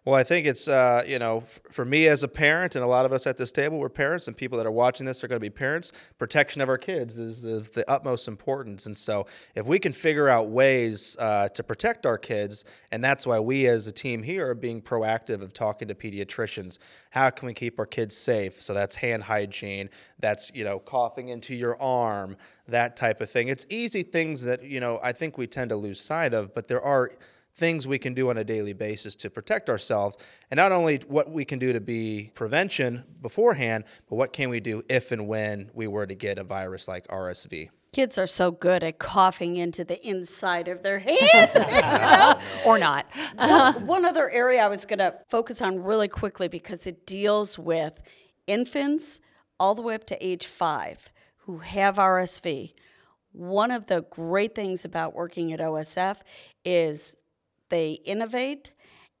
Well, 0.05 0.15
I 0.15 0.23
think 0.25 0.45
it's, 0.45 0.67
uh, 0.67 1.01
you 1.07 1.17
know, 1.17 1.45
for 1.71 1.85
me 1.85 2.07
as 2.07 2.25
a 2.25 2.27
parent, 2.27 2.75
and 2.75 2.83
a 2.83 2.87
lot 2.87 3.05
of 3.05 3.13
us 3.13 3.25
at 3.25 3.37
this 3.37 3.53
table, 3.53 3.79
we're 3.79 3.87
parents, 3.87 4.27
and 4.27 4.35
people 4.35 4.57
that 4.57 4.67
are 4.67 4.71
watching 4.71 5.05
this 5.05 5.23
are 5.23 5.29
going 5.29 5.37
to 5.37 5.45
be 5.45 5.49
parents. 5.49 5.93
Protection 6.17 6.61
of 6.61 6.67
our 6.67 6.77
kids 6.77 7.17
is 7.17 7.45
of 7.45 7.71
the 7.71 7.89
utmost 7.89 8.27
importance. 8.27 8.85
And 8.85 8.97
so, 8.97 9.27
if 9.55 9.65
we 9.65 9.79
can 9.79 9.93
figure 9.93 10.27
out 10.27 10.49
ways 10.49 11.15
uh, 11.19 11.47
to 11.49 11.63
protect 11.63 12.05
our 12.05 12.17
kids, 12.17 12.65
and 12.91 13.01
that's 13.01 13.25
why 13.25 13.39
we 13.39 13.65
as 13.65 13.87
a 13.87 13.93
team 13.93 14.23
here 14.23 14.49
are 14.49 14.55
being 14.55 14.81
proactive 14.81 15.41
of 15.41 15.53
talking 15.53 15.87
to 15.87 15.95
pediatricians. 15.95 16.79
How 17.11 17.29
can 17.29 17.45
we 17.45 17.53
keep 17.53 17.79
our 17.79 17.85
kids 17.85 18.17
safe? 18.17 18.61
So, 18.61 18.73
that's 18.73 18.97
hand 18.97 19.23
hygiene, 19.23 19.89
that's, 20.19 20.51
you 20.53 20.65
know, 20.65 20.79
coughing 20.79 21.29
into 21.29 21.55
your 21.55 21.81
arm, 21.81 22.35
that 22.67 22.97
type 22.97 23.21
of 23.21 23.29
thing. 23.29 23.47
It's 23.47 23.65
easy 23.69 24.03
things 24.03 24.43
that, 24.43 24.63
you 24.63 24.81
know, 24.81 24.99
I 25.01 25.13
think 25.13 25.37
we 25.37 25.47
tend 25.47 25.69
to 25.69 25.77
lose 25.77 26.01
sight 26.01 26.33
of, 26.33 26.53
but 26.53 26.67
there 26.67 26.81
are 26.81 27.11
things 27.55 27.87
we 27.87 27.99
can 27.99 28.13
do 28.13 28.29
on 28.29 28.37
a 28.37 28.43
daily 28.43 28.73
basis 28.73 29.15
to 29.15 29.29
protect 29.29 29.69
ourselves 29.69 30.17
and 30.49 30.57
not 30.57 30.71
only 30.71 30.97
what 31.07 31.31
we 31.31 31.45
can 31.45 31.59
do 31.59 31.71
to 31.73 31.81
be 31.81 32.31
prevention 32.33 33.03
beforehand 33.21 33.83
but 34.09 34.15
what 34.15 34.33
can 34.33 34.49
we 34.49 34.59
do 34.59 34.81
if 34.89 35.11
and 35.11 35.27
when 35.27 35.69
we 35.73 35.87
were 35.87 36.05
to 36.07 36.15
get 36.15 36.37
a 36.37 36.43
virus 36.43 36.87
like 36.87 37.07
rsv 37.07 37.69
kids 37.91 38.17
are 38.17 38.27
so 38.27 38.49
good 38.49 38.83
at 38.83 38.97
coughing 38.97 39.55
into 39.57 39.83
the 39.83 40.05
inside 40.07 40.67
of 40.67 40.81
their 40.81 40.99
hand 40.99 41.51
you 41.55 41.61
know? 41.61 42.39
or 42.65 42.79
not. 42.79 43.05
One, 43.35 43.87
one 43.87 44.05
other 44.05 44.29
area 44.29 44.63
i 44.63 44.67
was 44.67 44.85
going 44.85 44.99
to 44.99 45.13
focus 45.29 45.61
on 45.61 45.83
really 45.83 46.07
quickly 46.07 46.47
because 46.47 46.87
it 46.87 47.05
deals 47.05 47.59
with 47.59 48.01
infants 48.47 49.21
all 49.59 49.75
the 49.75 49.83
way 49.83 49.93
up 49.93 50.05
to 50.05 50.25
age 50.25 50.47
five 50.47 51.11
who 51.37 51.59
have 51.59 51.97
rsv 51.97 52.73
one 53.31 53.71
of 53.71 53.87
the 53.87 54.05
great 54.09 54.55
things 54.55 54.85
about 54.85 55.13
working 55.13 55.53
at 55.53 55.59
osf 55.59 56.17
is 56.65 57.19
they 57.69 57.93
innovate 58.05 58.73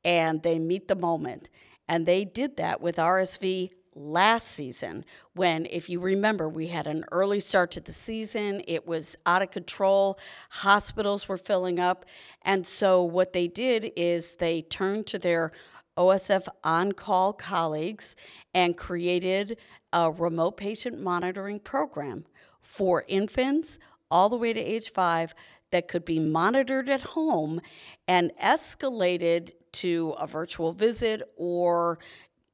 and 0.03 0.43
they 0.43 0.59
meet 0.59 0.87
the 0.87 0.95
moment. 0.95 1.49
And 1.87 2.05
they 2.05 2.25
did 2.25 2.57
that 2.57 2.81
with 2.81 2.97
RSV 2.97 3.71
last 3.95 4.47
season 4.47 5.05
when, 5.33 5.67
if 5.67 5.89
you 5.89 5.99
remember, 5.99 6.49
we 6.49 6.67
had 6.67 6.87
an 6.87 7.05
early 7.11 7.39
start 7.39 7.71
to 7.71 7.79
the 7.79 7.91
season. 7.91 8.61
It 8.67 8.87
was 8.87 9.15
out 9.25 9.41
of 9.41 9.51
control. 9.51 10.17
Hospitals 10.49 11.27
were 11.27 11.37
filling 11.37 11.79
up. 11.79 12.05
And 12.41 12.65
so, 12.65 13.03
what 13.03 13.33
they 13.33 13.47
did 13.47 13.91
is 13.95 14.35
they 14.35 14.61
turned 14.61 15.07
to 15.07 15.19
their 15.19 15.51
OSF 15.97 16.47
on 16.63 16.93
call 16.93 17.33
colleagues 17.33 18.15
and 18.53 18.77
created 18.77 19.57
a 19.91 20.11
remote 20.11 20.57
patient 20.57 20.99
monitoring 20.99 21.59
program 21.59 22.25
for 22.61 23.03
infants 23.07 23.77
all 24.09 24.29
the 24.29 24.37
way 24.37 24.53
to 24.53 24.59
age 24.59 24.91
five 24.91 25.35
that 25.73 25.87
could 25.87 26.05
be 26.05 26.19
monitored 26.19 26.87
at 26.87 27.01
home 27.01 27.59
and 28.07 28.31
escalated 28.39 29.51
to 29.71 30.13
a 30.19 30.27
virtual 30.27 30.71
visit 30.71 31.23
or 31.35 31.97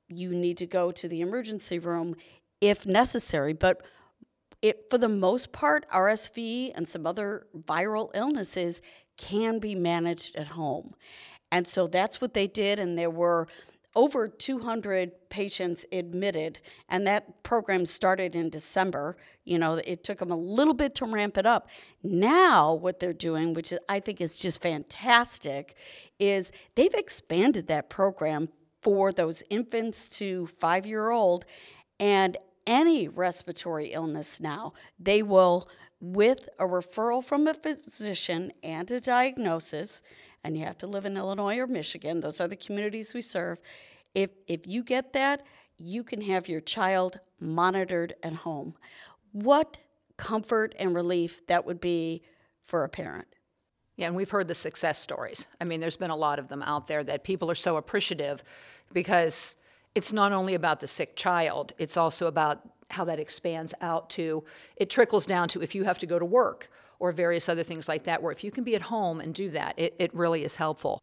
you 0.08 0.30
need 0.34 0.58
to 0.58 0.66
go 0.66 0.90
to 0.90 1.10
the 1.10 1.20
emergency 1.20 1.80
room 1.80 2.16
if 2.62 2.86
necessary. 2.86 3.52
But 3.52 3.82
it, 4.62 4.86
for 4.90 4.98
the 4.98 5.10
most 5.10 5.52
part, 5.52 5.86
RSV 5.90 6.72
and 6.74 6.88
some 6.88 7.06
other 7.06 7.46
viral 7.54 8.10
illnesses 8.14 8.82
can 9.18 9.60
be 9.60 9.76
managed 9.76 10.38
at 10.38 10.48
home. 10.48 10.94
And 11.52 11.68
so 11.68 11.88
that's 11.88 12.22
what 12.22 12.34
they 12.34 12.48
did. 12.48 12.80
And 12.80 12.98
there 12.98 13.10
were 13.10 13.50
over 13.96 14.28
200 14.28 15.30
patients 15.30 15.86
admitted, 15.92 16.60
and 16.88 17.08
that 17.08 17.44
program 17.44 17.86
started 17.86 18.36
in 18.36 18.50
December. 18.50 19.18
You 19.46 19.58
know, 19.58 19.76
it 19.84 20.04
took 20.04 20.20
them 20.20 20.32
a 20.32 20.36
little 20.36 20.74
bit 20.74 20.96
to 20.96 21.06
ramp 21.06 21.38
it 21.38 21.46
up. 21.46 21.70
Now, 22.04 22.74
what 22.74 23.00
they're 23.00 23.14
doing, 23.14 23.54
which 23.54 23.74
I 23.88 24.00
think 24.00 24.22
is 24.22 24.38
just 24.38 24.62
fantastic, 24.62 25.76
is 26.20 26.52
they've 26.76 26.94
expanded 26.94 27.68
that 27.68 27.90
program 27.90 28.50
for 28.82 29.12
those 29.12 29.44
infants 29.50 30.08
to 30.10 30.48
five 30.48 30.86
year 30.86 31.10
old 31.10 31.46
and 32.00 32.38
any 32.66 33.08
respiratory 33.08 33.88
illness 33.88 34.40
now. 34.40 34.74
They 35.00 35.24
will, 35.24 35.68
with 36.00 36.48
a 36.60 36.66
referral 36.66 37.24
from 37.24 37.48
a 37.48 37.54
physician 37.54 38.54
and 38.64 38.90
a 38.92 39.02
diagnosis, 39.02 40.02
and 40.44 40.58
you 40.58 40.66
have 40.66 40.78
to 40.80 40.88
live 40.88 41.06
in 41.06 41.18
Illinois 41.18 41.58
or 41.58 41.68
Michigan, 41.68 42.22
those 42.22 42.40
are 42.40 42.48
the 42.48 42.56
communities 42.56 43.14
we 43.14 43.22
serve. 43.22 43.60
If, 44.16 44.32
if 44.48 44.66
you 44.66 44.84
get 44.84 45.14
that, 45.14 45.46
you 45.78 46.04
can 46.04 46.22
have 46.22 46.50
your 46.50 46.62
child 46.62 47.20
monitored 47.40 48.16
at 48.24 48.34
home. 48.34 48.76
What 49.32 49.78
comfort 50.18 50.76
and 50.78 50.94
relief 50.94 51.46
that 51.48 51.66
would 51.66 51.80
be 51.80 52.22
for 52.64 52.84
a 52.84 52.90
parent. 52.90 53.28
Yeah, 53.96 54.08
and 54.08 54.16
we've 54.16 54.30
heard 54.30 54.48
the 54.48 54.56
success 54.56 55.00
stories. 55.00 55.48
I 55.60 55.64
mean, 55.64 55.80
there's 55.80 55.98
been 55.98 56.10
a 56.10 56.16
lot 56.16 56.40
of 56.40 56.50
them 56.50 56.62
out 56.62 56.88
there 56.88 57.04
that 57.04 57.24
people 57.24 57.50
are 57.50 57.56
so 57.56 57.78
appreciative 57.78 58.44
because 58.94 59.56
it's 59.96 60.14
not 60.14 60.32
only 60.32 60.54
about 60.54 60.80
the 60.80 60.88
sick 60.88 61.16
child, 61.16 61.74
it's 61.78 61.98
also 61.98 62.28
about 62.28 62.62
how 62.92 63.06
that 63.06 63.20
expands 63.20 63.74
out 63.82 64.10
to 64.10 64.44
it 64.76 64.90
trickles 64.90 65.26
down 65.26 65.48
to 65.50 65.62
if 65.62 65.76
you 65.76 65.84
have 65.84 66.00
to 66.00 66.08
go 66.08 66.18
to 66.18 66.26
work 66.26 66.70
or 67.00 67.12
various 67.12 67.50
other 67.50 67.64
things 67.64 67.88
like 67.88 68.04
that, 68.04 68.22
where 68.22 68.32
if 68.32 68.44
you 68.44 68.52
can 68.52 68.64
be 68.64 68.76
at 68.76 68.84
home 68.84 69.20
and 69.20 69.34
do 69.34 69.50
that, 69.50 69.74
it, 69.78 69.96
it 70.00 70.14
really 70.14 70.44
is 70.44 70.56
helpful. 70.56 71.00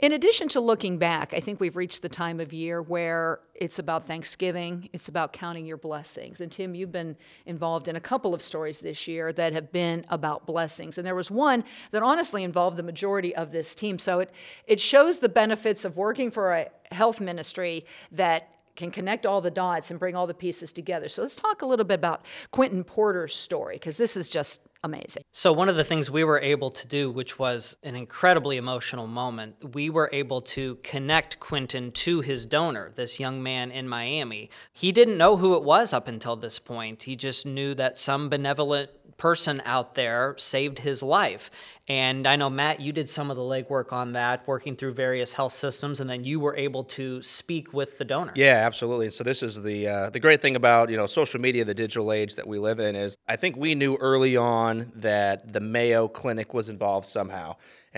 In 0.00 0.12
addition 0.12 0.46
to 0.50 0.60
looking 0.60 0.98
back, 0.98 1.34
I 1.34 1.40
think 1.40 1.58
we've 1.58 1.74
reached 1.74 2.02
the 2.02 2.08
time 2.08 2.38
of 2.38 2.52
year 2.52 2.80
where 2.80 3.40
it's 3.56 3.80
about 3.80 4.06
Thanksgiving, 4.06 4.88
it's 4.92 5.08
about 5.08 5.32
counting 5.32 5.66
your 5.66 5.76
blessings. 5.76 6.40
And 6.40 6.52
Tim, 6.52 6.76
you've 6.76 6.92
been 6.92 7.16
involved 7.46 7.88
in 7.88 7.96
a 7.96 8.00
couple 8.00 8.32
of 8.32 8.40
stories 8.40 8.78
this 8.78 9.08
year 9.08 9.32
that 9.32 9.52
have 9.52 9.72
been 9.72 10.04
about 10.08 10.46
blessings. 10.46 10.98
And 10.98 11.06
there 11.06 11.16
was 11.16 11.32
one 11.32 11.64
that 11.90 12.04
honestly 12.04 12.44
involved 12.44 12.76
the 12.76 12.84
majority 12.84 13.34
of 13.34 13.50
this 13.50 13.74
team. 13.74 13.98
So 13.98 14.20
it, 14.20 14.30
it 14.68 14.78
shows 14.78 15.18
the 15.18 15.28
benefits 15.28 15.84
of 15.84 15.96
working 15.96 16.30
for 16.30 16.52
a 16.52 16.68
health 16.92 17.20
ministry 17.20 17.84
that 18.12 18.54
can 18.76 18.92
connect 18.92 19.26
all 19.26 19.40
the 19.40 19.50
dots 19.50 19.90
and 19.90 19.98
bring 19.98 20.14
all 20.14 20.28
the 20.28 20.34
pieces 20.34 20.70
together. 20.70 21.08
So 21.08 21.22
let's 21.22 21.34
talk 21.34 21.62
a 21.62 21.66
little 21.66 21.84
bit 21.84 21.94
about 21.94 22.24
Quentin 22.52 22.84
Porter's 22.84 23.34
story, 23.34 23.74
because 23.74 23.96
this 23.96 24.16
is 24.16 24.28
just 24.28 24.60
amazing. 24.82 25.22
So, 25.32 25.52
one 25.52 25.68
of 25.68 25.76
the 25.76 25.84
things 25.84 26.10
we 26.10 26.24
were 26.24 26.40
able 26.40 26.70
to 26.70 26.86
do, 26.86 27.10
which 27.10 27.38
was 27.38 27.76
an 27.82 27.94
incredibly 27.94 28.56
emotional 28.56 29.06
moment, 29.06 29.74
we 29.74 29.90
were 29.90 30.10
able 30.12 30.40
to 30.42 30.76
connect 30.82 31.40
Quentin 31.40 31.92
to 31.92 32.20
his 32.20 32.46
donor, 32.46 32.92
this 32.94 33.20
young 33.20 33.42
man 33.42 33.70
in 33.70 33.88
Miami. 33.88 34.50
He 34.72 34.92
didn't 34.92 35.18
know 35.18 35.36
who 35.36 35.56
it 35.56 35.62
was 35.62 35.92
up 35.92 36.08
until 36.08 36.36
this 36.36 36.58
point. 36.58 37.04
He 37.04 37.16
just 37.16 37.46
knew 37.46 37.74
that 37.74 37.98
some 37.98 38.28
benevolent 38.28 38.90
person 39.18 39.60
out 39.64 39.94
there 39.94 40.34
saved 40.38 40.78
his 40.78 41.02
life. 41.02 41.50
And 41.88 42.26
I 42.26 42.36
know, 42.36 42.50
Matt, 42.50 42.80
you 42.80 42.92
did 42.92 43.08
some 43.08 43.30
of 43.30 43.36
the 43.36 43.42
legwork 43.42 43.92
on 43.92 44.12
that, 44.12 44.46
working 44.46 44.76
through 44.76 44.92
various 44.92 45.32
health 45.32 45.52
systems, 45.52 46.00
and 46.00 46.08
then 46.08 46.22
you 46.22 46.38
were 46.38 46.56
able 46.56 46.84
to 46.84 47.22
speak 47.22 47.72
with 47.72 47.98
the 47.98 48.04
donor. 48.04 48.32
Yeah, 48.36 48.62
absolutely. 48.66 49.10
So 49.10 49.24
this 49.24 49.42
is 49.42 49.62
the 49.62 49.88
uh, 49.88 50.10
the 50.10 50.20
great 50.20 50.42
thing 50.42 50.54
about 50.54 50.90
you 50.90 50.96
know 50.96 51.06
social 51.06 51.40
media, 51.40 51.64
the 51.64 51.74
digital 51.74 52.12
age 52.12 52.36
that 52.36 52.46
we 52.46 52.58
live 52.58 52.78
in 52.78 52.94
is 52.94 53.16
I 53.26 53.36
think 53.36 53.56
we 53.56 53.74
knew 53.74 53.96
early 53.96 54.36
on 54.36 54.92
that 54.96 55.52
the 55.52 55.60
Mayo 55.60 56.08
Clinic 56.08 56.52
was 56.52 56.68
involved 56.68 57.06
somehow, 57.06 57.56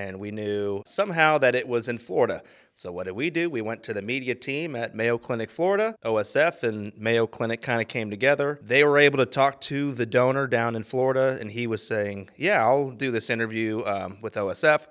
and 0.09 0.19
we 0.19 0.31
knew 0.31 0.83
somehow 0.87 1.39
that 1.39 1.55
it 1.55 1.69
was 1.69 1.89
in 1.89 1.99
Florida. 1.99 2.43
So 2.75 2.91
what 2.91 3.05
did 3.05 3.13
we 3.13 3.29
do? 3.29 3.51
We 3.51 3.61
went 3.61 3.83
to 3.85 3.93
the 3.93 4.01
media 4.01 4.35
team 4.35 4.75
at 4.75 4.95
Mayo 4.95 5.19
Clinic 5.19 5.51
Florida. 5.51 5.95
OSF 6.05 6.63
and 6.63 6.93
Mayo 6.97 7.27
Clinic 7.27 7.61
kind 7.61 7.81
of 7.83 7.89
came 7.89 8.09
together. 8.09 8.59
They 8.63 8.83
were 8.85 8.97
able 8.97 9.19
to 9.19 9.27
talk 9.27 9.61
to 9.63 9.93
the 9.93 10.07
donor 10.07 10.47
down 10.47 10.75
in 10.75 10.85
Florida, 10.85 11.37
and 11.41 11.51
he 11.51 11.67
was 11.67 11.87
saying, 11.87 12.31
"Yeah, 12.37 12.65
I'll 12.65 12.91
do 12.91 13.11
this 13.11 13.29
interview 13.29 13.83
um, 13.85 14.19
with 14.23 14.35
OSF." 14.35 14.87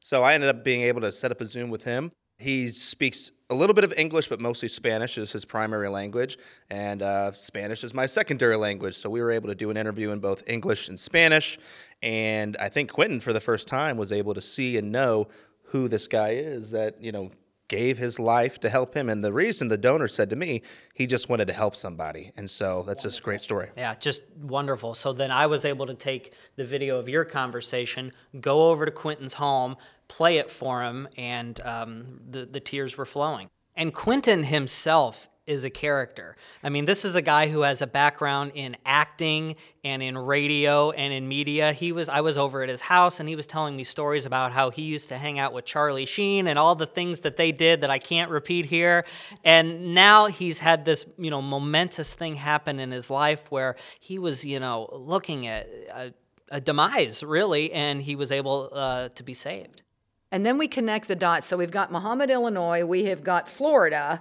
So 0.00 0.22
I 0.22 0.34
ended 0.34 0.50
up 0.50 0.64
being 0.64 0.82
able 0.82 1.02
to 1.02 1.12
set 1.12 1.30
up 1.30 1.40
a 1.40 1.46
Zoom 1.46 1.70
with 1.70 1.84
him. 1.84 2.12
He 2.38 2.68
speaks 2.68 3.30
a 3.50 3.54
little 3.54 3.74
bit 3.74 3.84
of 3.84 3.92
English, 3.96 4.28
but 4.28 4.40
mostly 4.40 4.68
Spanish 4.68 5.18
is 5.18 5.30
his 5.30 5.44
primary 5.44 5.88
language, 5.88 6.36
and 6.70 7.02
uh, 7.02 7.32
Spanish 7.32 7.84
is 7.84 7.94
my 7.94 8.06
secondary 8.06 8.56
language. 8.56 8.96
So 8.96 9.08
we 9.08 9.20
were 9.20 9.30
able 9.30 9.48
to 9.48 9.54
do 9.54 9.70
an 9.70 9.76
interview 9.76 10.10
in 10.10 10.18
both 10.18 10.42
English 10.46 10.88
and 10.88 10.98
Spanish. 10.98 11.58
And 12.02 12.56
I 12.58 12.68
think 12.68 12.92
Quentin, 12.92 13.20
for 13.20 13.32
the 13.32 13.40
first 13.40 13.68
time, 13.68 13.96
was 13.96 14.12
able 14.12 14.34
to 14.34 14.40
see 14.40 14.76
and 14.76 14.92
know 14.92 15.28
who 15.68 15.88
this 15.88 16.06
guy 16.06 16.30
is 16.30 16.70
that, 16.72 17.02
you 17.02 17.12
know, 17.12 17.30
gave 17.68 17.96
his 17.98 18.18
life 18.18 18.60
to 18.60 18.68
help 18.68 18.94
him. 18.94 19.08
And 19.08 19.24
the 19.24 19.32
reason 19.32 19.68
the 19.68 19.78
donor 19.78 20.08
said 20.08 20.30
to 20.30 20.36
me, 20.36 20.62
he 20.94 21.06
just 21.06 21.28
wanted 21.28 21.46
to 21.46 21.54
help 21.54 21.74
somebody. 21.74 22.30
And 22.36 22.50
so 22.50 22.84
that's 22.86 23.02
just 23.02 23.20
a 23.20 23.22
great 23.22 23.40
story. 23.40 23.70
Yeah, 23.76 23.94
just 23.94 24.22
wonderful. 24.40 24.94
So 24.94 25.12
then 25.12 25.30
I 25.30 25.46
was 25.46 25.64
able 25.64 25.86
to 25.86 25.94
take 25.94 26.34
the 26.56 26.64
video 26.64 26.98
of 26.98 27.08
your 27.08 27.24
conversation, 27.24 28.12
go 28.40 28.70
over 28.70 28.84
to 28.84 28.90
Quentin's 28.90 29.34
home, 29.34 29.76
play 30.08 30.36
it 30.36 30.50
for 30.50 30.82
him, 30.82 31.08
and 31.16 31.58
um, 31.62 32.20
the, 32.28 32.44
the 32.44 32.60
tears 32.60 32.96
were 32.98 33.06
flowing. 33.06 33.48
And 33.74 33.92
Quentin 33.92 34.44
himself 34.44 35.28
is 35.46 35.62
a 35.64 35.70
character. 35.70 36.36
I 36.62 36.70
mean, 36.70 36.86
this 36.86 37.04
is 37.04 37.16
a 37.16 37.22
guy 37.22 37.48
who 37.48 37.60
has 37.62 37.82
a 37.82 37.86
background 37.86 38.52
in 38.54 38.76
acting 38.86 39.56
and 39.82 40.02
in 40.02 40.16
radio 40.16 40.90
and 40.90 41.12
in 41.12 41.28
media. 41.28 41.72
He 41.72 41.92
was 41.92 42.08
I 42.08 42.22
was 42.22 42.38
over 42.38 42.62
at 42.62 42.68
his 42.70 42.80
house 42.80 43.20
and 43.20 43.28
he 43.28 43.36
was 43.36 43.46
telling 43.46 43.76
me 43.76 43.84
stories 43.84 44.24
about 44.24 44.52
how 44.52 44.70
he 44.70 44.82
used 44.82 45.10
to 45.10 45.18
hang 45.18 45.38
out 45.38 45.52
with 45.52 45.66
Charlie 45.66 46.06
Sheen 46.06 46.46
and 46.46 46.58
all 46.58 46.74
the 46.74 46.86
things 46.86 47.20
that 47.20 47.36
they 47.36 47.52
did 47.52 47.82
that 47.82 47.90
I 47.90 47.98
can't 47.98 48.30
repeat 48.30 48.66
here. 48.66 49.04
And 49.44 49.94
now 49.94 50.26
he's 50.26 50.60
had 50.60 50.86
this, 50.86 51.04
you 51.18 51.30
know, 51.30 51.42
momentous 51.42 52.14
thing 52.14 52.36
happen 52.36 52.80
in 52.80 52.90
his 52.90 53.10
life 53.10 53.50
where 53.50 53.76
he 54.00 54.18
was, 54.18 54.46
you 54.46 54.60
know, 54.60 54.88
looking 54.92 55.46
at 55.46 55.68
a, 55.92 56.14
a 56.48 56.60
demise 56.60 57.22
really 57.22 57.70
and 57.72 58.00
he 58.00 58.16
was 58.16 58.32
able 58.32 58.70
uh, 58.72 59.10
to 59.10 59.22
be 59.22 59.34
saved. 59.34 59.82
And 60.32 60.44
then 60.44 60.58
we 60.58 60.66
connect 60.66 61.06
the 61.06 61.14
dots. 61.14 61.46
So 61.46 61.56
we've 61.56 61.70
got 61.70 61.92
Monmouth, 61.92 62.28
Illinois, 62.28 62.84
we 62.84 63.04
have 63.04 63.22
got 63.22 63.48
Florida, 63.48 64.20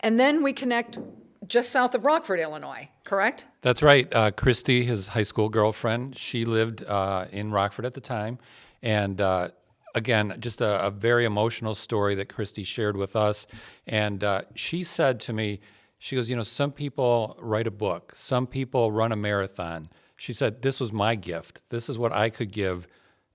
and 0.00 0.18
then 0.18 0.42
we 0.42 0.52
connect 0.52 0.98
just 1.46 1.72
south 1.72 1.94
of 1.94 2.04
Rockford, 2.04 2.40
Illinois, 2.40 2.88
correct? 3.04 3.46
That's 3.62 3.82
right. 3.82 4.12
Uh, 4.14 4.30
Christy, 4.30 4.84
his 4.84 5.08
high 5.08 5.22
school 5.22 5.48
girlfriend, 5.48 6.16
she 6.16 6.44
lived 6.44 6.84
uh, 6.84 7.26
in 7.32 7.50
Rockford 7.50 7.86
at 7.86 7.94
the 7.94 8.00
time. 8.00 8.38
And 8.82 9.20
uh, 9.20 9.48
again, 9.94 10.36
just 10.40 10.60
a, 10.60 10.86
a, 10.86 10.90
very 10.90 11.24
emotional 11.24 11.74
story 11.74 12.14
that 12.16 12.28
Christy 12.28 12.64
shared 12.64 12.96
with 12.96 13.16
us. 13.16 13.46
And 13.86 14.22
uh, 14.22 14.42
she 14.54 14.84
said 14.84 15.20
to 15.20 15.32
me, 15.32 15.60
she 15.98 16.16
goes, 16.16 16.30
You 16.30 16.36
know, 16.36 16.42
some 16.42 16.70
people 16.70 17.36
write 17.40 17.66
a 17.66 17.72
book, 17.72 18.12
some 18.16 18.46
people 18.46 18.92
run 18.92 19.10
a 19.10 19.16
marathon. 19.16 19.90
She 20.16 20.32
said, 20.32 20.62
This 20.62 20.80
was 20.80 20.92
my 20.92 21.14
gift. 21.14 21.60
This 21.70 21.88
is 21.88 21.98
what 21.98 22.12
I 22.12 22.30
could 22.30 22.52
give 22.52 22.86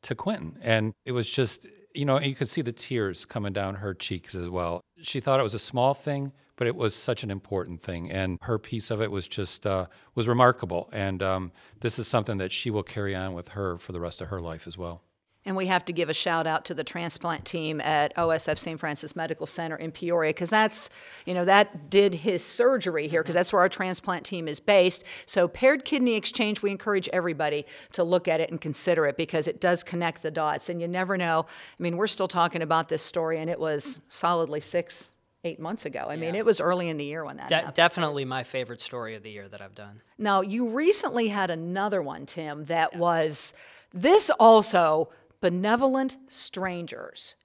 to 0.03 0.15
Quentin. 0.15 0.57
And 0.61 0.93
it 1.05 1.11
was 1.11 1.29
just, 1.29 1.67
you 1.93 2.05
know, 2.05 2.19
you 2.19 2.35
could 2.35 2.49
see 2.49 2.61
the 2.61 2.71
tears 2.71 3.25
coming 3.25 3.53
down 3.53 3.75
her 3.75 3.93
cheeks 3.93 4.35
as 4.35 4.49
well. 4.49 4.81
She 5.01 5.19
thought 5.19 5.39
it 5.39 5.43
was 5.43 5.53
a 5.53 5.59
small 5.59 5.93
thing, 5.93 6.31
but 6.55 6.67
it 6.67 6.75
was 6.75 6.95
such 6.95 7.23
an 7.23 7.31
important 7.31 7.81
thing, 7.81 8.11
and 8.11 8.37
her 8.41 8.59
piece 8.59 8.91
of 8.91 9.01
it 9.01 9.11
was 9.11 9.27
just 9.27 9.65
uh, 9.65 9.87
was 10.15 10.27
remarkable. 10.27 10.89
And 10.91 11.23
um, 11.23 11.51
this 11.81 11.97
is 11.97 12.07
something 12.07 12.37
that 12.37 12.51
she 12.51 12.69
will 12.69 12.83
carry 12.83 13.15
on 13.15 13.33
with 13.33 13.49
her 13.49 13.77
for 13.77 13.91
the 13.91 13.99
rest 13.99 14.21
of 14.21 14.29
her 14.29 14.41
life 14.41 14.67
as 14.67 14.77
well. 14.77 15.01
And 15.45 15.57
we 15.57 15.65
have 15.65 15.83
to 15.85 15.93
give 15.93 16.09
a 16.09 16.13
shout 16.13 16.47
out 16.47 16.63
to 16.65 16.73
the 16.73 16.85
transplant 16.85 17.43
team 17.43 17.81
at 17.81 18.15
OSF 18.15 18.57
St. 18.57 18.79
Francis 18.79 19.13
Medical 19.13 19.45
Center 19.45 19.75
in 19.75 19.91
Peoria 19.91 20.29
because 20.29 20.49
that's, 20.49 20.89
you 21.25 21.33
know, 21.33 21.43
that 21.43 21.89
did 21.89 22.13
his 22.13 22.45
surgery 22.45 23.09
here 23.09 23.21
because 23.21 23.35
that's 23.35 23.51
where 23.51 23.61
our 23.61 23.67
transplant 23.67 24.25
team 24.25 24.47
is 24.47 24.61
based. 24.61 25.03
So, 25.25 25.49
paired 25.49 25.83
kidney 25.83 26.15
exchange, 26.15 26.61
we 26.61 26.71
encourage 26.71 27.09
everybody 27.11 27.65
to 27.91 28.03
look 28.03 28.27
at 28.29 28.39
it 28.39 28.51
and 28.51 28.61
consider 28.61 29.05
it 29.05 29.17
because 29.17 29.47
it 29.47 29.59
does 29.59 29.83
connect 29.83 30.21
the 30.21 30.31
dots. 30.31 30.69
And 30.69 30.79
you 30.79 30.87
never 30.87 31.17
know. 31.17 31.45
I 31.77 31.83
mean, 31.83 31.97
we're 31.97 32.07
still 32.07 32.29
talking 32.29 32.61
about 32.61 32.87
this 32.87 33.03
story, 33.03 33.37
and 33.37 33.49
it 33.49 33.59
was 33.59 33.99
solidly 34.07 34.61
six, 34.61 35.12
eight 35.43 35.59
months 35.59 35.85
ago. 35.85 36.05
I 36.09 36.15
mean, 36.15 36.35
it 36.35 36.45
was 36.45 36.61
early 36.61 36.89
in 36.89 36.97
the 36.97 37.03
year 37.03 37.25
when 37.25 37.37
that 37.37 37.49
De- 37.49 37.55
happened. 37.55 37.73
definitely 37.73 38.23
my 38.25 38.43
favorite 38.43 38.81
story 38.81 39.15
of 39.15 39.23
the 39.23 39.29
year 39.31 39.49
that 39.49 39.61
I've 39.61 39.75
done. 39.75 40.01
Now, 40.17 40.41
you 40.41 40.69
recently 40.69 41.27
had 41.27 41.49
another 41.49 42.01
one, 42.01 42.25
Tim, 42.25 42.65
that 42.65 42.95
was 42.95 43.53
this 43.93 44.29
also 44.39 45.09
benevolent 45.41 46.17
strangers. 46.29 47.35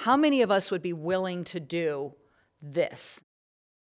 How 0.00 0.16
many 0.16 0.40
of 0.42 0.50
us 0.50 0.70
would 0.70 0.82
be 0.82 0.92
willing 0.94 1.44
to 1.44 1.60
do 1.60 2.14
this? 2.62 3.22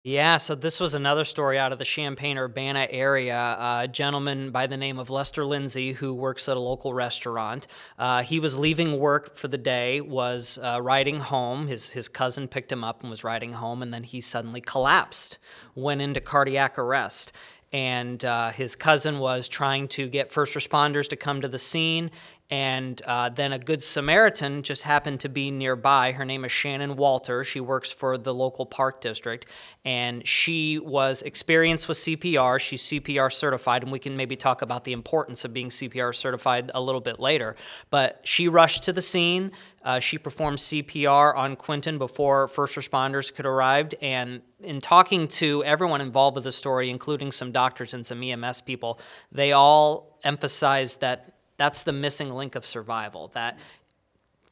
Yeah, 0.04 0.38
so 0.38 0.56
this 0.56 0.80
was 0.80 0.94
another 0.94 1.24
story 1.24 1.60
out 1.60 1.70
of 1.70 1.78
the 1.78 1.84
Champaign 1.84 2.36
Urbana 2.36 2.88
area. 2.90 3.56
a 3.60 3.86
gentleman 3.86 4.50
by 4.50 4.66
the 4.66 4.76
name 4.76 4.98
of 4.98 5.10
Lester 5.10 5.44
Lindsay, 5.44 5.92
who 5.92 6.12
works 6.12 6.48
at 6.48 6.56
a 6.56 6.60
local 6.60 6.92
restaurant. 6.92 7.68
Uh, 7.96 8.24
he 8.24 8.40
was 8.40 8.58
leaving 8.58 8.98
work 8.98 9.36
for 9.36 9.46
the 9.46 9.58
day, 9.58 10.00
was 10.00 10.58
uh, 10.60 10.80
riding 10.82 11.20
home. 11.20 11.68
His, 11.68 11.90
his 11.90 12.08
cousin 12.08 12.48
picked 12.48 12.72
him 12.72 12.82
up 12.82 13.02
and 13.02 13.10
was 13.10 13.22
riding 13.22 13.52
home, 13.52 13.80
and 13.80 13.94
then 13.94 14.02
he 14.02 14.20
suddenly 14.20 14.60
collapsed, 14.60 15.38
went 15.76 16.00
into 16.00 16.20
cardiac 16.20 16.80
arrest 16.80 17.32
and 17.72 18.22
uh, 18.24 18.50
his 18.50 18.76
cousin 18.76 19.18
was 19.18 19.48
trying 19.48 19.88
to 19.88 20.08
get 20.08 20.30
first 20.30 20.54
responders 20.54 21.08
to 21.08 21.16
come 21.16 21.40
to 21.40 21.48
the 21.48 21.58
scene. 21.58 22.10
And 22.50 23.00
uh, 23.06 23.30
then 23.30 23.54
a 23.54 23.58
good 23.58 23.82
Samaritan 23.82 24.62
just 24.62 24.82
happened 24.82 25.20
to 25.20 25.30
be 25.30 25.50
nearby. 25.50 26.12
Her 26.12 26.26
name 26.26 26.44
is 26.44 26.52
Shannon 26.52 26.96
Walter. 26.96 27.44
She 27.44 27.60
works 27.60 27.90
for 27.90 28.18
the 28.18 28.34
local 28.34 28.66
park 28.66 29.00
district, 29.00 29.46
and 29.86 30.28
she 30.28 30.78
was 30.78 31.22
experienced 31.22 31.88
with 31.88 31.96
CPR. 31.96 32.60
She's 32.60 32.82
CPR 32.82 33.32
certified, 33.32 33.84
and 33.84 33.90
we 33.90 33.98
can 33.98 34.18
maybe 34.18 34.36
talk 34.36 34.60
about 34.60 34.84
the 34.84 34.92
importance 34.92 35.46
of 35.46 35.54
being 35.54 35.70
CPR 35.70 36.14
certified 36.14 36.70
a 36.74 36.82
little 36.82 37.00
bit 37.00 37.18
later. 37.18 37.56
But 37.88 38.20
she 38.22 38.48
rushed 38.48 38.82
to 38.82 38.92
the 38.92 39.00
scene. 39.00 39.50
Uh, 39.84 39.98
she 39.98 40.18
performed 40.18 40.58
CPR 40.58 41.36
on 41.36 41.56
Quentin 41.56 41.98
before 41.98 42.48
first 42.48 42.76
responders 42.76 43.34
could 43.34 43.46
arrive. 43.46 43.92
And 44.00 44.42
in 44.60 44.80
talking 44.80 45.28
to 45.28 45.64
everyone 45.64 46.00
involved 46.00 46.36
with 46.36 46.44
the 46.44 46.52
story, 46.52 46.90
including 46.90 47.32
some 47.32 47.52
doctors 47.52 47.94
and 47.94 48.06
some 48.06 48.22
EMS 48.22 48.62
people, 48.62 49.00
they 49.30 49.52
all 49.52 50.18
emphasized 50.24 51.00
that 51.00 51.34
that's 51.56 51.82
the 51.82 51.92
missing 51.92 52.30
link 52.30 52.54
of 52.54 52.64
survival. 52.64 53.30
That 53.34 53.58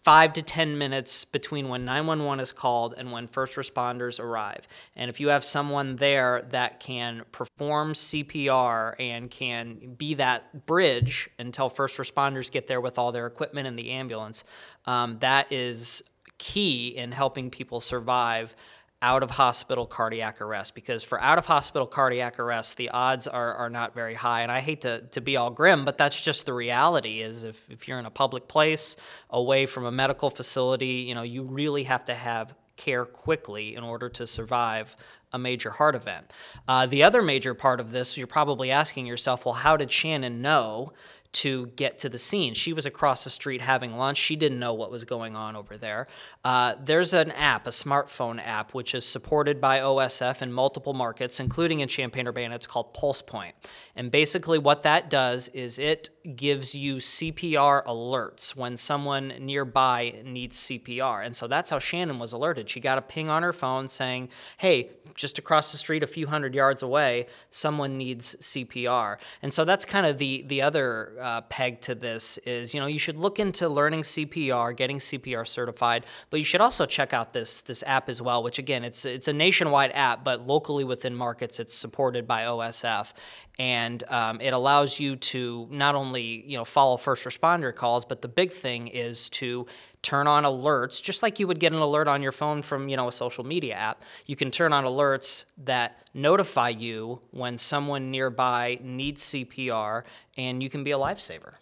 five 0.02 0.32
to 0.32 0.42
10 0.42 0.78
minutes 0.78 1.24
between 1.24 1.68
when 1.68 1.84
911 1.84 2.40
is 2.40 2.52
called 2.52 2.94
and 2.96 3.12
when 3.12 3.26
first 3.26 3.56
responders 3.56 4.18
arrive. 4.18 4.66
And 4.96 5.10
if 5.10 5.20
you 5.20 5.28
have 5.28 5.44
someone 5.44 5.96
there 5.96 6.46
that 6.50 6.80
can 6.80 7.22
perform 7.32 7.92
CPR 7.92 8.94
and 8.98 9.30
can 9.30 9.94
be 9.98 10.14
that 10.14 10.66
bridge 10.66 11.28
until 11.38 11.68
first 11.68 11.98
responders 11.98 12.50
get 12.50 12.66
there 12.66 12.80
with 12.80 12.98
all 12.98 13.12
their 13.12 13.26
equipment 13.26 13.66
and 13.66 13.78
the 13.78 13.90
ambulance, 13.90 14.44
um, 14.86 15.18
that 15.20 15.52
is 15.52 16.02
key 16.38 16.88
in 16.88 17.12
helping 17.12 17.50
people 17.50 17.80
survive 17.80 18.56
out 19.02 19.22
of 19.22 19.30
hospital 19.30 19.86
cardiac 19.86 20.40
arrest 20.42 20.74
because 20.74 21.02
for 21.02 21.20
out 21.20 21.38
of 21.38 21.46
hospital 21.46 21.86
cardiac 21.86 22.38
arrest 22.38 22.76
the 22.76 22.90
odds 22.90 23.26
are, 23.26 23.54
are 23.54 23.70
not 23.70 23.94
very 23.94 24.14
high. 24.14 24.42
And 24.42 24.52
i 24.52 24.60
hate 24.60 24.82
to, 24.82 25.00
to 25.00 25.20
be 25.20 25.36
all 25.36 25.50
grim 25.50 25.84
but 25.84 25.96
that's 25.96 26.20
just 26.20 26.46
the 26.46 26.52
reality 26.52 27.20
is 27.20 27.44
if, 27.44 27.68
if 27.70 27.88
you're 27.88 27.98
in 27.98 28.06
a 28.06 28.10
public 28.10 28.46
place 28.46 28.96
away 29.30 29.66
from 29.66 29.86
a 29.86 29.92
medical 29.92 30.28
facility 30.28 31.04
you 31.08 31.14
know 31.14 31.22
you 31.22 31.42
really 31.42 31.84
have 31.84 32.04
to 32.04 32.14
have 32.14 32.54
care 32.76 33.04
quickly 33.04 33.76
in 33.76 33.84
order 33.84 34.08
to 34.08 34.26
survive 34.26 34.96
a 35.32 35.38
major 35.38 35.70
heart 35.70 35.94
event. 35.94 36.32
Uh, 36.66 36.86
the 36.86 37.02
other 37.02 37.22
major 37.22 37.54
part 37.54 37.78
of 37.78 37.92
this 37.92 38.16
you're 38.16 38.26
probably 38.26 38.70
asking 38.70 39.06
yourself 39.06 39.44
well 39.44 39.54
how 39.54 39.76
did 39.76 39.90
shannon 39.90 40.42
know 40.42 40.92
to 41.32 41.66
get 41.76 41.98
to 41.98 42.08
the 42.08 42.18
scene. 42.18 42.54
She 42.54 42.72
was 42.72 42.86
across 42.86 43.24
the 43.24 43.30
street 43.30 43.60
having 43.60 43.96
lunch. 43.96 44.18
She 44.18 44.34
didn't 44.34 44.58
know 44.58 44.74
what 44.74 44.90
was 44.90 45.04
going 45.04 45.36
on 45.36 45.54
over 45.54 45.76
there. 45.76 46.08
Uh, 46.44 46.74
there's 46.82 47.14
an 47.14 47.30
app, 47.32 47.66
a 47.66 47.70
smartphone 47.70 48.44
app, 48.44 48.74
which 48.74 48.94
is 48.94 49.04
supported 49.06 49.60
by 49.60 49.78
OSF 49.78 50.42
in 50.42 50.52
multiple 50.52 50.92
markets, 50.92 51.38
including 51.38 51.80
in 51.80 51.88
Champaign 51.88 52.26
Urbana. 52.26 52.56
It's 52.56 52.66
called 52.66 52.94
PulsePoint. 52.94 53.52
And 53.94 54.10
basically, 54.10 54.58
what 54.58 54.82
that 54.82 55.08
does 55.08 55.48
is 55.48 55.78
it 55.78 56.10
gives 56.34 56.74
you 56.74 56.96
CPR 56.96 57.84
alerts 57.84 58.56
when 58.56 58.76
someone 58.76 59.28
nearby 59.40 60.22
needs 60.24 60.56
CPR. 60.58 61.24
And 61.24 61.36
so 61.36 61.46
that's 61.46 61.70
how 61.70 61.78
Shannon 61.78 62.18
was 62.18 62.32
alerted. 62.32 62.68
She 62.68 62.80
got 62.80 62.98
a 62.98 63.02
ping 63.02 63.28
on 63.28 63.42
her 63.42 63.52
phone 63.52 63.88
saying, 63.88 64.30
hey, 64.58 64.90
just 65.14 65.38
across 65.38 65.72
the 65.72 65.78
street, 65.78 66.02
a 66.02 66.06
few 66.06 66.26
hundred 66.26 66.54
yards 66.54 66.82
away, 66.82 67.26
someone 67.50 67.96
needs 67.96 68.36
CPR. 68.36 69.18
And 69.42 69.52
so 69.52 69.64
that's 69.64 69.84
kind 69.84 70.06
of 70.06 70.18
the, 70.18 70.42
the 70.46 70.62
other 70.62 71.19
uh, 71.20 71.42
peg 71.42 71.80
to 71.82 71.94
this 71.94 72.38
is, 72.38 72.74
you 72.74 72.80
know, 72.80 72.86
you 72.86 72.98
should 72.98 73.16
look 73.16 73.38
into 73.38 73.68
learning 73.68 74.02
CPR, 74.02 74.76
getting 74.76 74.98
CPR 74.98 75.46
certified, 75.46 76.06
but 76.30 76.38
you 76.38 76.44
should 76.44 76.60
also 76.60 76.86
check 76.86 77.12
out 77.12 77.32
this 77.32 77.60
this 77.62 77.84
app 77.86 78.08
as 78.08 78.20
well. 78.20 78.42
Which 78.42 78.58
again, 78.58 78.84
it's 78.84 79.04
it's 79.04 79.28
a 79.28 79.32
nationwide 79.32 79.92
app, 79.92 80.24
but 80.24 80.46
locally 80.46 80.84
within 80.84 81.14
markets, 81.14 81.60
it's 81.60 81.74
supported 81.74 82.26
by 82.26 82.42
OSF, 82.42 83.12
and 83.58 84.02
um, 84.08 84.40
it 84.40 84.52
allows 84.52 84.98
you 84.98 85.16
to 85.16 85.68
not 85.70 85.94
only 85.94 86.44
you 86.46 86.56
know 86.56 86.64
follow 86.64 86.96
first 86.96 87.24
responder 87.24 87.74
calls, 87.74 88.04
but 88.04 88.22
the 88.22 88.28
big 88.28 88.52
thing 88.52 88.88
is 88.88 89.28
to 89.30 89.66
turn 90.02 90.26
on 90.26 90.44
alerts 90.44 91.02
just 91.02 91.22
like 91.22 91.38
you 91.38 91.46
would 91.46 91.60
get 91.60 91.72
an 91.72 91.78
alert 91.78 92.08
on 92.08 92.22
your 92.22 92.32
phone 92.32 92.62
from 92.62 92.88
you 92.88 92.96
know 92.96 93.08
a 93.08 93.12
social 93.12 93.44
media 93.44 93.74
app 93.74 94.02
you 94.26 94.36
can 94.36 94.50
turn 94.50 94.72
on 94.72 94.84
alerts 94.84 95.44
that 95.58 95.98
notify 96.14 96.68
you 96.68 97.20
when 97.30 97.58
someone 97.58 98.10
nearby 98.10 98.78
needs 98.82 99.22
cpr 99.22 100.02
and 100.36 100.62
you 100.62 100.70
can 100.70 100.82
be 100.82 100.90
a 100.90 100.98
lifesaver 100.98 101.54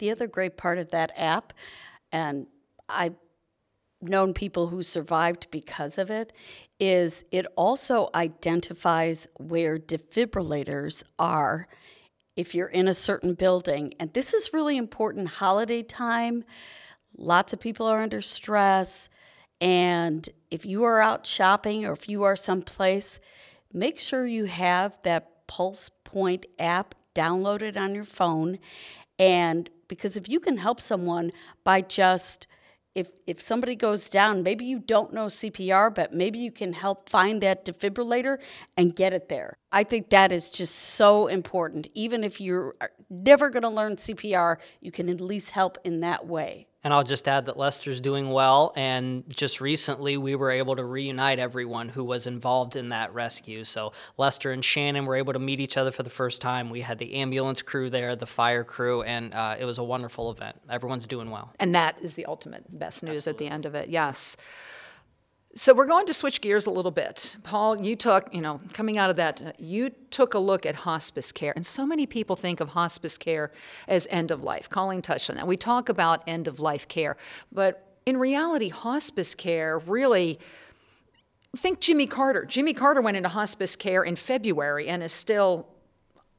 The 0.00 0.10
other 0.10 0.26
great 0.26 0.56
part 0.56 0.78
of 0.78 0.90
that 0.92 1.12
app, 1.14 1.52
and 2.10 2.46
I've 2.88 3.16
known 4.00 4.32
people 4.32 4.68
who 4.68 4.82
survived 4.82 5.46
because 5.50 5.98
of 5.98 6.10
it, 6.10 6.32
is 6.78 7.22
it 7.30 7.44
also 7.54 8.08
identifies 8.14 9.28
where 9.36 9.78
defibrillators 9.78 11.04
are 11.18 11.68
if 12.34 12.54
you're 12.54 12.68
in 12.68 12.88
a 12.88 12.94
certain 12.94 13.34
building. 13.34 13.92
And 14.00 14.10
this 14.14 14.32
is 14.32 14.54
really 14.54 14.78
important 14.78 15.28
holiday 15.28 15.82
time. 15.82 16.44
Lots 17.20 17.52
of 17.52 17.60
people 17.60 17.86
are 17.86 18.00
under 18.00 18.22
stress. 18.22 19.10
And 19.60 20.26
if 20.50 20.64
you 20.64 20.84
are 20.84 21.00
out 21.00 21.26
shopping 21.26 21.84
or 21.84 21.92
if 21.92 22.08
you 22.08 22.22
are 22.22 22.34
someplace, 22.34 23.20
make 23.72 24.00
sure 24.00 24.26
you 24.26 24.46
have 24.46 24.98
that 25.02 25.46
Pulse 25.46 25.90
Point 26.02 26.46
app 26.58 26.94
downloaded 27.14 27.76
on 27.76 27.94
your 27.94 28.04
phone. 28.04 28.58
And 29.18 29.68
because 29.86 30.16
if 30.16 30.28
you 30.28 30.40
can 30.40 30.56
help 30.56 30.80
someone 30.80 31.30
by 31.62 31.82
just 31.82 32.46
if 32.94 33.12
if 33.26 33.40
somebody 33.40 33.76
goes 33.76 34.08
down, 34.08 34.42
maybe 34.42 34.64
you 34.64 34.78
don't 34.78 35.12
know 35.12 35.26
CPR, 35.26 35.94
but 35.94 36.12
maybe 36.12 36.38
you 36.38 36.50
can 36.50 36.72
help 36.72 37.08
find 37.08 37.40
that 37.42 37.64
defibrillator 37.64 38.38
and 38.76 38.96
get 38.96 39.12
it 39.12 39.28
there. 39.28 39.58
I 39.70 39.84
think 39.84 40.10
that 40.10 40.32
is 40.32 40.50
just 40.50 40.74
so 40.74 41.28
important. 41.28 41.86
Even 41.94 42.24
if 42.24 42.40
you're 42.40 42.74
uh, 42.80 42.86
never 43.08 43.50
going 43.50 43.62
to 43.62 43.68
learn 43.68 43.96
CPR, 43.96 44.56
you 44.80 44.90
can 44.90 45.08
at 45.08 45.20
least 45.20 45.52
help 45.52 45.78
in 45.84 46.00
that 46.00 46.26
way. 46.26 46.66
And 46.82 46.94
i'll 46.94 47.04
just 47.04 47.28
add 47.28 47.46
that 47.46 47.56
lester's 47.56 48.00
doing 48.00 48.30
well. 48.30 48.72
And 48.76 49.24
just 49.28 49.60
recently 49.60 50.16
we 50.16 50.34
were 50.34 50.50
able 50.50 50.76
to 50.76 50.84
reunite 50.84 51.38
everyone 51.38 51.88
who 51.88 52.04
was 52.04 52.26
involved 52.26 52.76
in 52.76 52.90
that 52.90 53.12
rescue. 53.12 53.64
So 53.64 53.92
lester 54.16 54.52
and 54.52 54.64
shannon 54.64 55.06
were 55.06 55.16
able 55.16 55.32
to 55.32 55.38
meet 55.38 55.60
each 55.60 55.76
other 55.76 55.90
for 55.90 56.02
the 56.02 56.10
first 56.10 56.40
time. 56.40 56.70
We 56.70 56.80
had 56.80 56.98
the 56.98 57.14
ambulance 57.14 57.62
crew 57.62 57.90
there 57.90 58.16
the 58.16 58.26
fire 58.26 58.64
crew 58.64 59.02
and 59.02 59.34
uh, 59.34 59.56
it 59.58 59.64
was 59.64 59.78
a 59.78 59.84
wonderful 59.84 60.30
event. 60.30 60.56
Everyone's 60.68 61.06
doing 61.06 61.30
well. 61.30 61.52
And 61.58 61.74
that 61.74 62.00
is 62.00 62.14
the 62.14 62.26
ultimate 62.26 62.78
best 62.78 63.02
news 63.02 63.26
at 63.26 63.38
the 63.38 63.48
end 63.48 63.66
of 63.66 63.74
it, 63.74 63.88
yes. 63.88 64.36
So 65.52 65.74
we're 65.74 65.86
going 65.86 66.06
to 66.06 66.14
switch 66.14 66.40
gears 66.40 66.66
a 66.66 66.70
little 66.70 66.92
bit. 66.92 67.36
Paul, 67.42 67.80
you 67.80 67.96
took, 67.96 68.32
you 68.32 68.40
know, 68.40 68.60
coming 68.72 68.98
out 68.98 69.10
of 69.10 69.16
that, 69.16 69.42
uh, 69.42 69.52
you 69.58 69.90
took 70.10 70.34
a 70.34 70.38
look 70.38 70.64
at 70.64 70.76
hospice 70.76 71.32
care. 71.32 71.52
And 71.56 71.66
so 71.66 71.84
many 71.84 72.06
people 72.06 72.36
think 72.36 72.60
of 72.60 72.68
hospice 72.68 73.18
care 73.18 73.50
as 73.88 74.06
end 74.10 74.30
of 74.30 74.44
life. 74.44 74.68
Colleen 74.68 75.02
touched 75.02 75.28
on 75.28 75.34
that. 75.34 75.48
We 75.48 75.56
talk 75.56 75.88
about 75.88 76.22
end 76.28 76.46
of 76.46 76.60
life 76.60 76.86
care. 76.86 77.16
But 77.50 77.84
in 78.06 78.16
reality, 78.16 78.68
hospice 78.68 79.34
care 79.34 79.78
really, 79.78 80.38
think 81.56 81.80
Jimmy 81.80 82.06
Carter. 82.06 82.44
Jimmy 82.44 82.72
Carter 82.72 83.00
went 83.00 83.16
into 83.16 83.28
hospice 83.28 83.74
care 83.74 84.04
in 84.04 84.14
February 84.14 84.86
and 84.86 85.02
is 85.02 85.12
still 85.12 85.66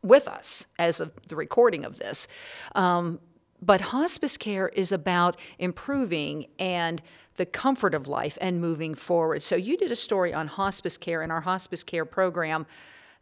with 0.02 0.26
us 0.26 0.67
as 0.80 1.02
of 1.02 1.12
the 1.28 1.36
recording 1.36 1.84
of 1.84 2.00
this. 2.00 2.30
Um, 2.76 3.19
but 3.62 3.82
hospice 3.82 4.38
care 4.38 4.69
is 4.69 4.91
about 4.91 5.38
improving 5.60 6.47
and 6.58 7.02
the 7.38 7.46
comfort 7.46 7.94
of 7.94 8.08
life 8.08 8.38
and 8.41 8.60
moving 8.60 8.96
forward. 8.96 9.44
So 9.44 9.56
you 9.56 9.78
did 9.78 9.91
a 9.91 9.96
story 9.96 10.34
on 10.34 10.48
hospice 10.48 10.98
care 10.98 11.24
in 11.24 11.32
our 11.32 11.41
hospice 11.41 11.84
care 11.84 12.06
program 12.06 12.65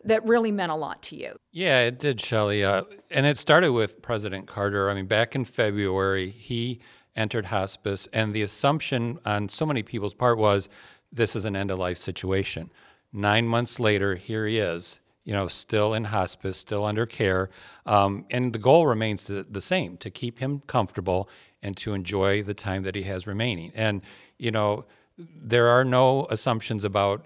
that 0.03 0.25
really 0.25 0.51
meant 0.51 0.71
a 0.71 0.75
lot 0.75 1.01
to 1.03 1.15
you. 1.15 1.39
Yeah, 1.51 1.81
it 1.81 1.99
did, 1.99 2.19
Shelli. 2.19 2.63
Uh, 2.63 2.85
and 3.11 3.25
it 3.25 3.37
started 3.37 3.71
with 3.71 4.01
President 4.01 4.47
Carter. 4.47 4.89
I 4.89 4.93
mean, 4.93 5.07
back 5.07 5.35
in 5.35 5.43
February, 5.43 6.29
he 6.29 6.79
entered 7.15 7.47
hospice, 7.47 8.07
and 8.13 8.33
the 8.33 8.41
assumption 8.41 9.19
on 9.25 9.49
so 9.49 9.65
many 9.65 9.83
people's 9.83 10.13
part 10.13 10.37
was 10.37 10.69
this 11.11 11.35
is 11.35 11.43
an 11.43 11.55
end 11.55 11.69
of 11.69 11.79
life 11.79 11.97
situation. 11.97 12.71
Nine 13.11 13.45
months 13.45 13.79
later, 13.79 14.15
here 14.15 14.47
he 14.47 14.59
is, 14.59 14.99
you 15.25 15.33
know, 15.33 15.47
still 15.47 15.93
in 15.93 16.05
hospice, 16.05 16.57
still 16.57 16.85
under 16.85 17.05
care. 17.05 17.49
Um, 17.85 18.25
and 18.29 18.53
the 18.53 18.59
goal 18.59 18.87
remains 18.87 19.25
the, 19.25 19.45
the 19.49 19.61
same 19.61 19.97
to 19.97 20.09
keep 20.09 20.39
him 20.39 20.61
comfortable 20.67 21.27
and 21.61 21.75
to 21.77 21.93
enjoy 21.93 22.43
the 22.43 22.53
time 22.53 22.83
that 22.83 22.95
he 22.95 23.03
has 23.03 23.27
remaining. 23.27 23.71
And, 23.75 24.01
you 24.37 24.51
know, 24.51 24.85
there 25.17 25.67
are 25.67 25.83
no 25.83 26.25
assumptions 26.29 26.83
about 26.83 27.25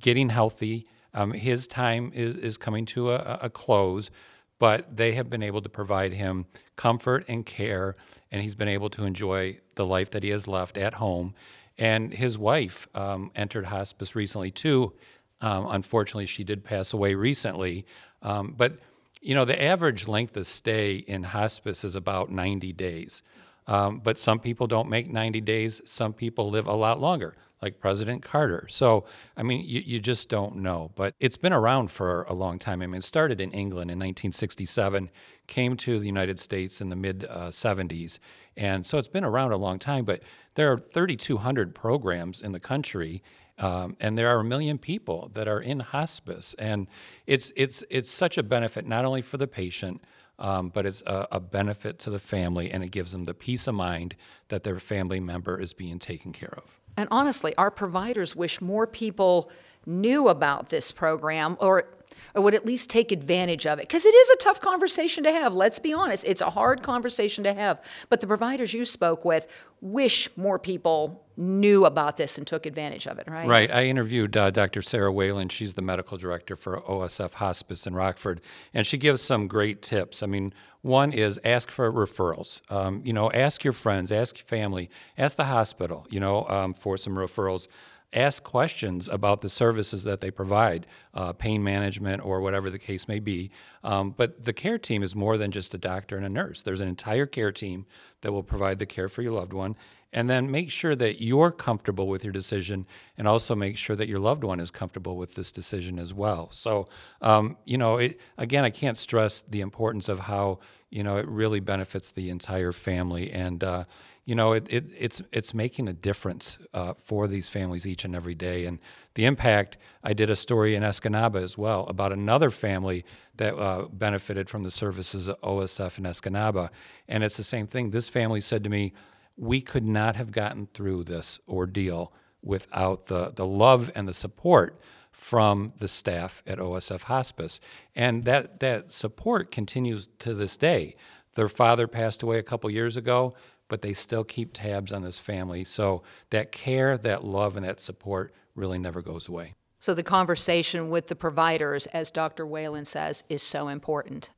getting 0.00 0.30
healthy. 0.30 0.86
Um, 1.12 1.32
his 1.32 1.66
time 1.66 2.10
is, 2.14 2.34
is 2.34 2.56
coming 2.56 2.86
to 2.86 3.12
a, 3.12 3.38
a 3.42 3.50
close, 3.50 4.10
but 4.58 4.96
they 4.96 5.12
have 5.12 5.28
been 5.28 5.42
able 5.42 5.60
to 5.62 5.68
provide 5.68 6.14
him 6.14 6.46
comfort 6.76 7.24
and 7.28 7.44
care, 7.44 7.96
and 8.30 8.42
he's 8.42 8.54
been 8.54 8.68
able 8.68 8.90
to 8.90 9.04
enjoy 9.04 9.58
the 9.74 9.86
life 9.86 10.10
that 10.10 10.22
he 10.22 10.30
has 10.30 10.48
left 10.48 10.76
at 10.76 10.94
home. 10.94 11.34
And 11.76 12.14
his 12.14 12.38
wife 12.38 12.88
um, 12.94 13.30
entered 13.34 13.66
hospice 13.66 14.14
recently 14.14 14.50
too. 14.50 14.92
Um, 15.40 15.66
unfortunately, 15.68 16.26
she 16.26 16.44
did 16.44 16.64
pass 16.64 16.92
away 16.92 17.14
recently. 17.14 17.84
Um, 18.22 18.54
but 18.56 18.78
you 19.20 19.34
know, 19.34 19.44
the 19.44 19.60
average 19.60 20.06
length 20.06 20.36
of 20.36 20.46
stay 20.46 20.96
in 20.96 21.24
hospice 21.24 21.82
is 21.82 21.94
about 21.94 22.30
90 22.30 22.72
days. 22.74 23.22
Um, 23.66 24.00
but 24.00 24.18
some 24.18 24.38
people 24.38 24.66
don't 24.66 24.88
make 24.88 25.10
90 25.10 25.40
days. 25.40 25.80
Some 25.84 26.12
people 26.12 26.50
live 26.50 26.66
a 26.66 26.74
lot 26.74 27.00
longer, 27.00 27.34
like 27.62 27.80
President 27.80 28.22
Carter. 28.22 28.66
So, 28.68 29.04
I 29.36 29.42
mean, 29.42 29.64
you, 29.64 29.80
you 29.84 30.00
just 30.00 30.28
don't 30.28 30.56
know. 30.56 30.90
But 30.94 31.14
it's 31.18 31.36
been 31.36 31.52
around 31.52 31.90
for 31.90 32.22
a 32.24 32.34
long 32.34 32.58
time. 32.58 32.82
I 32.82 32.86
mean, 32.86 32.98
it 32.98 33.04
started 33.04 33.40
in 33.40 33.50
England 33.52 33.90
in 33.90 33.98
1967, 33.98 35.10
came 35.46 35.76
to 35.78 35.98
the 35.98 36.06
United 36.06 36.38
States 36.38 36.80
in 36.80 36.90
the 36.90 36.96
mid 36.96 37.24
uh, 37.28 37.48
70s. 37.48 38.18
And 38.56 38.86
so 38.86 38.98
it's 38.98 39.08
been 39.08 39.24
around 39.24 39.52
a 39.52 39.56
long 39.56 39.78
time. 39.78 40.04
But 40.04 40.22
there 40.54 40.70
are 40.70 40.78
3,200 40.78 41.74
programs 41.74 42.42
in 42.42 42.52
the 42.52 42.60
country. 42.60 43.22
Um, 43.58 43.96
and 44.00 44.18
there 44.18 44.28
are 44.28 44.40
a 44.40 44.44
million 44.44 44.78
people 44.78 45.30
that 45.34 45.46
are 45.46 45.60
in 45.60 45.78
hospice, 45.78 46.56
and 46.58 46.88
it's 47.24 47.52
it's 47.54 47.84
it's 47.88 48.10
such 48.10 48.36
a 48.36 48.42
benefit 48.42 48.84
not 48.84 49.04
only 49.04 49.22
for 49.22 49.36
the 49.36 49.46
patient, 49.46 50.02
um, 50.38 50.68
but 50.68 50.86
it's 50.86 51.02
a, 51.02 51.28
a 51.32 51.40
benefit 51.40 51.98
to 52.00 52.10
the 52.10 52.18
family, 52.18 52.70
and 52.70 52.82
it 52.82 52.88
gives 52.88 53.12
them 53.12 53.24
the 53.24 53.34
peace 53.34 53.66
of 53.66 53.74
mind 53.74 54.16
that 54.48 54.64
their 54.64 54.78
family 54.78 55.20
member 55.20 55.60
is 55.60 55.72
being 55.72 55.98
taken 55.98 56.32
care 56.32 56.54
of. 56.56 56.64
And 56.96 57.08
honestly, 57.10 57.54
our 57.56 57.70
providers 57.70 58.36
wish 58.36 58.60
more 58.60 58.86
people 58.86 59.50
knew 59.86 60.28
about 60.28 60.70
this 60.70 60.92
program 60.92 61.56
or 61.60 61.88
or 62.34 62.42
would 62.42 62.54
at 62.54 62.66
least 62.66 62.90
take 62.90 63.10
advantage 63.12 63.66
of 63.66 63.78
it 63.78 63.82
because 63.82 64.04
it 64.04 64.14
is 64.14 64.30
a 64.30 64.36
tough 64.36 64.60
conversation 64.60 65.24
to 65.24 65.32
have 65.32 65.54
let's 65.54 65.78
be 65.78 65.92
honest 65.92 66.24
it's 66.26 66.40
a 66.40 66.50
hard 66.50 66.82
conversation 66.82 67.44
to 67.44 67.54
have 67.54 67.80
but 68.08 68.20
the 68.20 68.26
providers 68.26 68.74
you 68.74 68.84
spoke 68.84 69.24
with 69.24 69.46
wish 69.80 70.28
more 70.36 70.58
people 70.58 71.24
knew 71.36 71.84
about 71.84 72.16
this 72.16 72.38
and 72.38 72.46
took 72.46 72.64
advantage 72.66 73.06
of 73.06 73.18
it 73.18 73.26
right 73.28 73.48
Right. 73.54 73.70
I 73.70 73.84
interviewed 73.84 74.36
uh, 74.36 74.50
Dr. 74.50 74.82
Sarah 74.82 75.12
Whalen. 75.12 75.48
She's 75.48 75.74
the 75.74 75.82
medical 75.82 76.18
director 76.18 76.56
for 76.56 76.80
OSF 76.80 77.34
Hospice 77.34 77.86
in 77.86 77.94
Rockford, 77.94 78.40
and 78.72 78.84
she 78.84 78.98
gives 78.98 79.22
some 79.22 79.46
great 79.46 79.80
tips. 79.80 80.22
I 80.22 80.26
mean, 80.26 80.52
one 80.82 81.12
is 81.12 81.38
ask 81.44 81.70
for 81.70 81.92
referrals. 81.92 82.60
Um, 82.70 83.00
you 83.04 83.12
know, 83.12 83.30
ask 83.30 83.62
your 83.62 83.72
friends, 83.72 84.10
ask 84.10 84.38
your 84.38 84.44
family, 84.44 84.90
ask 85.16 85.36
the 85.36 85.44
hospital. 85.44 86.06
You 86.10 86.18
know, 86.20 86.48
um, 86.48 86.74
for 86.74 86.96
some 86.96 87.14
referrals. 87.14 87.68
Ask 88.14 88.42
questions 88.44 89.08
about 89.08 89.40
the 89.40 89.48
services 89.48 90.04
that 90.04 90.20
they 90.20 90.30
provide, 90.30 90.86
uh, 91.12 91.32
pain 91.32 91.64
management 91.64 92.24
or 92.24 92.40
whatever 92.40 92.70
the 92.70 92.78
case 92.78 93.08
may 93.08 93.18
be. 93.18 93.50
Um, 93.82 94.12
but 94.12 94.44
the 94.44 94.52
care 94.52 94.78
team 94.78 95.02
is 95.02 95.16
more 95.16 95.36
than 95.36 95.50
just 95.50 95.74
a 95.74 95.78
doctor 95.78 96.16
and 96.16 96.24
a 96.24 96.28
nurse. 96.28 96.62
There's 96.62 96.80
an 96.80 96.88
entire 96.88 97.26
care 97.26 97.52
team 97.52 97.86
that 98.20 98.32
will 98.32 98.44
provide 98.44 98.78
the 98.78 98.86
care 98.86 99.08
for 99.08 99.22
your 99.22 99.32
loved 99.32 99.52
one 99.52 99.76
and 100.14 100.30
then 100.30 100.48
make 100.48 100.70
sure 100.70 100.94
that 100.94 101.20
you're 101.20 101.50
comfortable 101.50 102.06
with 102.06 102.22
your 102.22 102.32
decision 102.32 102.86
and 103.18 103.26
also 103.26 103.54
make 103.56 103.76
sure 103.76 103.96
that 103.96 104.08
your 104.08 104.20
loved 104.20 104.44
one 104.44 104.60
is 104.60 104.70
comfortable 104.70 105.16
with 105.16 105.34
this 105.34 105.52
decision 105.52 105.98
as 105.98 106.14
well 106.14 106.48
so 106.52 106.88
um, 107.20 107.56
you 107.64 107.76
know 107.76 107.96
it, 107.98 108.18
again 108.38 108.64
i 108.64 108.70
can't 108.70 108.96
stress 108.96 109.42
the 109.42 109.60
importance 109.60 110.08
of 110.08 110.20
how 110.20 110.58
you 110.88 111.02
know 111.02 111.16
it 111.18 111.26
really 111.28 111.60
benefits 111.60 112.12
the 112.12 112.30
entire 112.30 112.72
family 112.72 113.30
and 113.30 113.62
uh, 113.62 113.84
you 114.24 114.34
know 114.34 114.52
it, 114.52 114.66
it, 114.70 114.84
it's 114.98 115.22
it's 115.32 115.52
making 115.54 115.88
a 115.88 115.92
difference 115.92 116.58
uh, 116.72 116.94
for 116.94 117.26
these 117.26 117.48
families 117.48 117.86
each 117.86 118.04
and 118.04 118.14
every 118.14 118.34
day 118.34 118.64
and 118.64 118.78
the 119.14 119.24
impact 119.24 119.76
i 120.02 120.12
did 120.12 120.30
a 120.30 120.36
story 120.36 120.74
in 120.74 120.82
escanaba 120.82 121.42
as 121.42 121.58
well 121.58 121.86
about 121.86 122.12
another 122.12 122.50
family 122.50 123.04
that 123.36 123.54
uh, 123.56 123.86
benefited 123.92 124.48
from 124.48 124.62
the 124.62 124.70
services 124.70 125.28
of 125.28 125.40
osf 125.42 125.98
in 125.98 126.04
escanaba 126.04 126.70
and 127.08 127.22
it's 127.22 127.36
the 127.36 127.44
same 127.44 127.66
thing 127.66 127.90
this 127.90 128.08
family 128.08 128.40
said 128.40 128.64
to 128.64 128.70
me 128.70 128.92
we 129.36 129.60
could 129.60 129.86
not 129.86 130.16
have 130.16 130.30
gotten 130.30 130.68
through 130.72 131.04
this 131.04 131.38
ordeal 131.48 132.12
without 132.42 133.06
the, 133.06 133.32
the 133.34 133.46
love 133.46 133.90
and 133.94 134.06
the 134.06 134.14
support 134.14 134.78
from 135.10 135.72
the 135.78 135.88
staff 135.88 136.42
at 136.46 136.58
OSF 136.58 137.02
Hospice. 137.02 137.60
And 137.94 138.24
that, 138.24 138.60
that 138.60 138.92
support 138.92 139.50
continues 139.50 140.08
to 140.18 140.34
this 140.34 140.56
day. 140.56 140.96
Their 141.34 141.48
father 141.48 141.86
passed 141.86 142.22
away 142.22 142.38
a 142.38 142.42
couple 142.42 142.70
years 142.70 142.96
ago, 142.96 143.34
but 143.74 143.82
they 143.82 143.92
still 143.92 144.22
keep 144.22 144.52
tabs 144.52 144.92
on 144.92 145.02
this 145.02 145.18
family. 145.18 145.64
So 145.64 146.04
that 146.30 146.52
care, 146.52 146.96
that 146.96 147.24
love, 147.24 147.56
and 147.56 147.66
that 147.66 147.80
support 147.80 148.32
really 148.54 148.78
never 148.78 149.02
goes 149.02 149.26
away. 149.26 149.54
So 149.80 149.94
the 149.94 150.04
conversation 150.04 150.90
with 150.90 151.08
the 151.08 151.16
providers, 151.16 151.86
as 151.86 152.12
Dr. 152.12 152.46
Whalen 152.46 152.84
says, 152.84 153.24
is 153.28 153.42
so 153.42 153.66
important. 153.66 154.30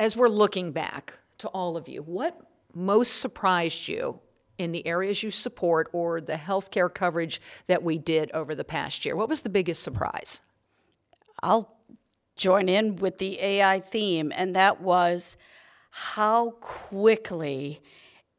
As 0.00 0.16
we're 0.16 0.28
looking 0.28 0.72
back 0.72 1.20
to 1.38 1.46
all 1.50 1.76
of 1.76 1.88
you, 1.88 2.02
what 2.02 2.40
most 2.74 3.20
surprised 3.20 3.86
you 3.86 4.18
in 4.58 4.72
the 4.72 4.84
areas 4.84 5.22
you 5.22 5.30
support 5.30 5.88
or 5.92 6.20
the 6.20 6.32
healthcare 6.32 6.92
coverage 6.92 7.40
that 7.68 7.84
we 7.84 7.98
did 7.98 8.32
over 8.32 8.52
the 8.52 8.64
past 8.64 9.04
year? 9.04 9.14
What 9.14 9.28
was 9.28 9.42
the 9.42 9.48
biggest 9.48 9.84
surprise? 9.84 10.42
I'll 11.40 11.76
join 12.34 12.68
in 12.68 12.96
with 12.96 13.18
the 13.18 13.38
AI 13.38 13.78
theme, 13.78 14.32
and 14.34 14.56
that 14.56 14.80
was 14.80 15.36
how 15.92 16.52
quickly 16.52 17.80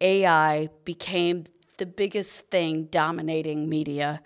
AI 0.04 0.70
became 0.86 1.46
the 1.78 1.86
biggest 1.88 2.50
thing 2.52 2.86
dominating 2.86 3.68
media. 3.68 4.22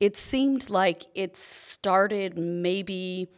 It 0.00 0.18
seemed 0.18 0.68
like 0.68 1.04
it 1.14 1.36
started 1.36 2.36
maybe 2.36 3.28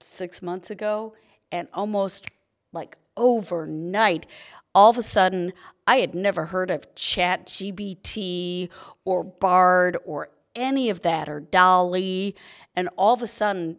six 0.00 0.42
months 0.42 0.70
ago, 0.70 1.14
and 1.50 1.66
almost 1.74 2.26
like 2.72 2.96
overnight, 3.16 4.26
all 4.74 4.90
of 4.90 4.98
a 4.98 5.02
sudden, 5.02 5.52
I 5.86 5.96
had 5.96 6.14
never 6.14 6.46
heard 6.46 6.70
of 6.70 6.94
ChatGPT 6.94 8.68
or 9.04 9.24
Bard 9.24 9.96
or 10.04 10.28
any 10.54 10.90
of 10.90 11.02
that 11.02 11.28
or 11.28 11.40
DALL-E, 11.40 12.34
and 12.76 12.88
all 12.96 13.14
of 13.14 13.22
a 13.22 13.26
sudden, 13.26 13.78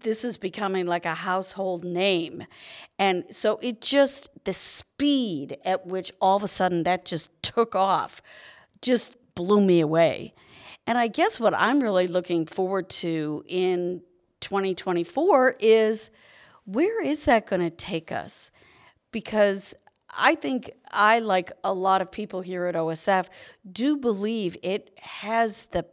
this 0.00 0.24
is 0.24 0.38
becoming 0.38 0.86
like 0.86 1.04
a 1.04 1.14
household 1.14 1.84
name. 1.84 2.46
And 2.98 3.24
so 3.30 3.58
it 3.62 3.80
just, 3.80 4.28
the 4.44 4.52
speed 4.52 5.58
at 5.64 5.86
which 5.86 6.12
all 6.20 6.36
of 6.36 6.44
a 6.44 6.48
sudden 6.48 6.82
that 6.84 7.04
just 7.04 7.30
took 7.42 7.74
off 7.74 8.22
just 8.82 9.16
blew 9.34 9.60
me 9.60 9.80
away. 9.80 10.34
And 10.86 10.96
I 10.98 11.08
guess 11.08 11.40
what 11.40 11.54
I'm 11.54 11.80
really 11.80 12.06
looking 12.06 12.46
forward 12.46 12.88
to 12.90 13.44
in 13.48 14.02
2024 14.40 15.56
is 15.58 16.10
where 16.64 17.02
is 17.02 17.24
that 17.24 17.46
going 17.46 17.62
to 17.62 17.70
take 17.70 18.12
us? 18.12 18.50
Because 19.10 19.74
I 20.16 20.34
think 20.34 20.70
I, 20.90 21.18
like 21.18 21.52
a 21.64 21.72
lot 21.72 22.00
of 22.00 22.10
people 22.10 22.40
here 22.40 22.66
at 22.66 22.74
OSF, 22.74 23.28
do 23.70 23.96
believe 23.96 24.56
it 24.62 24.96
has 25.00 25.66
the 25.66 25.86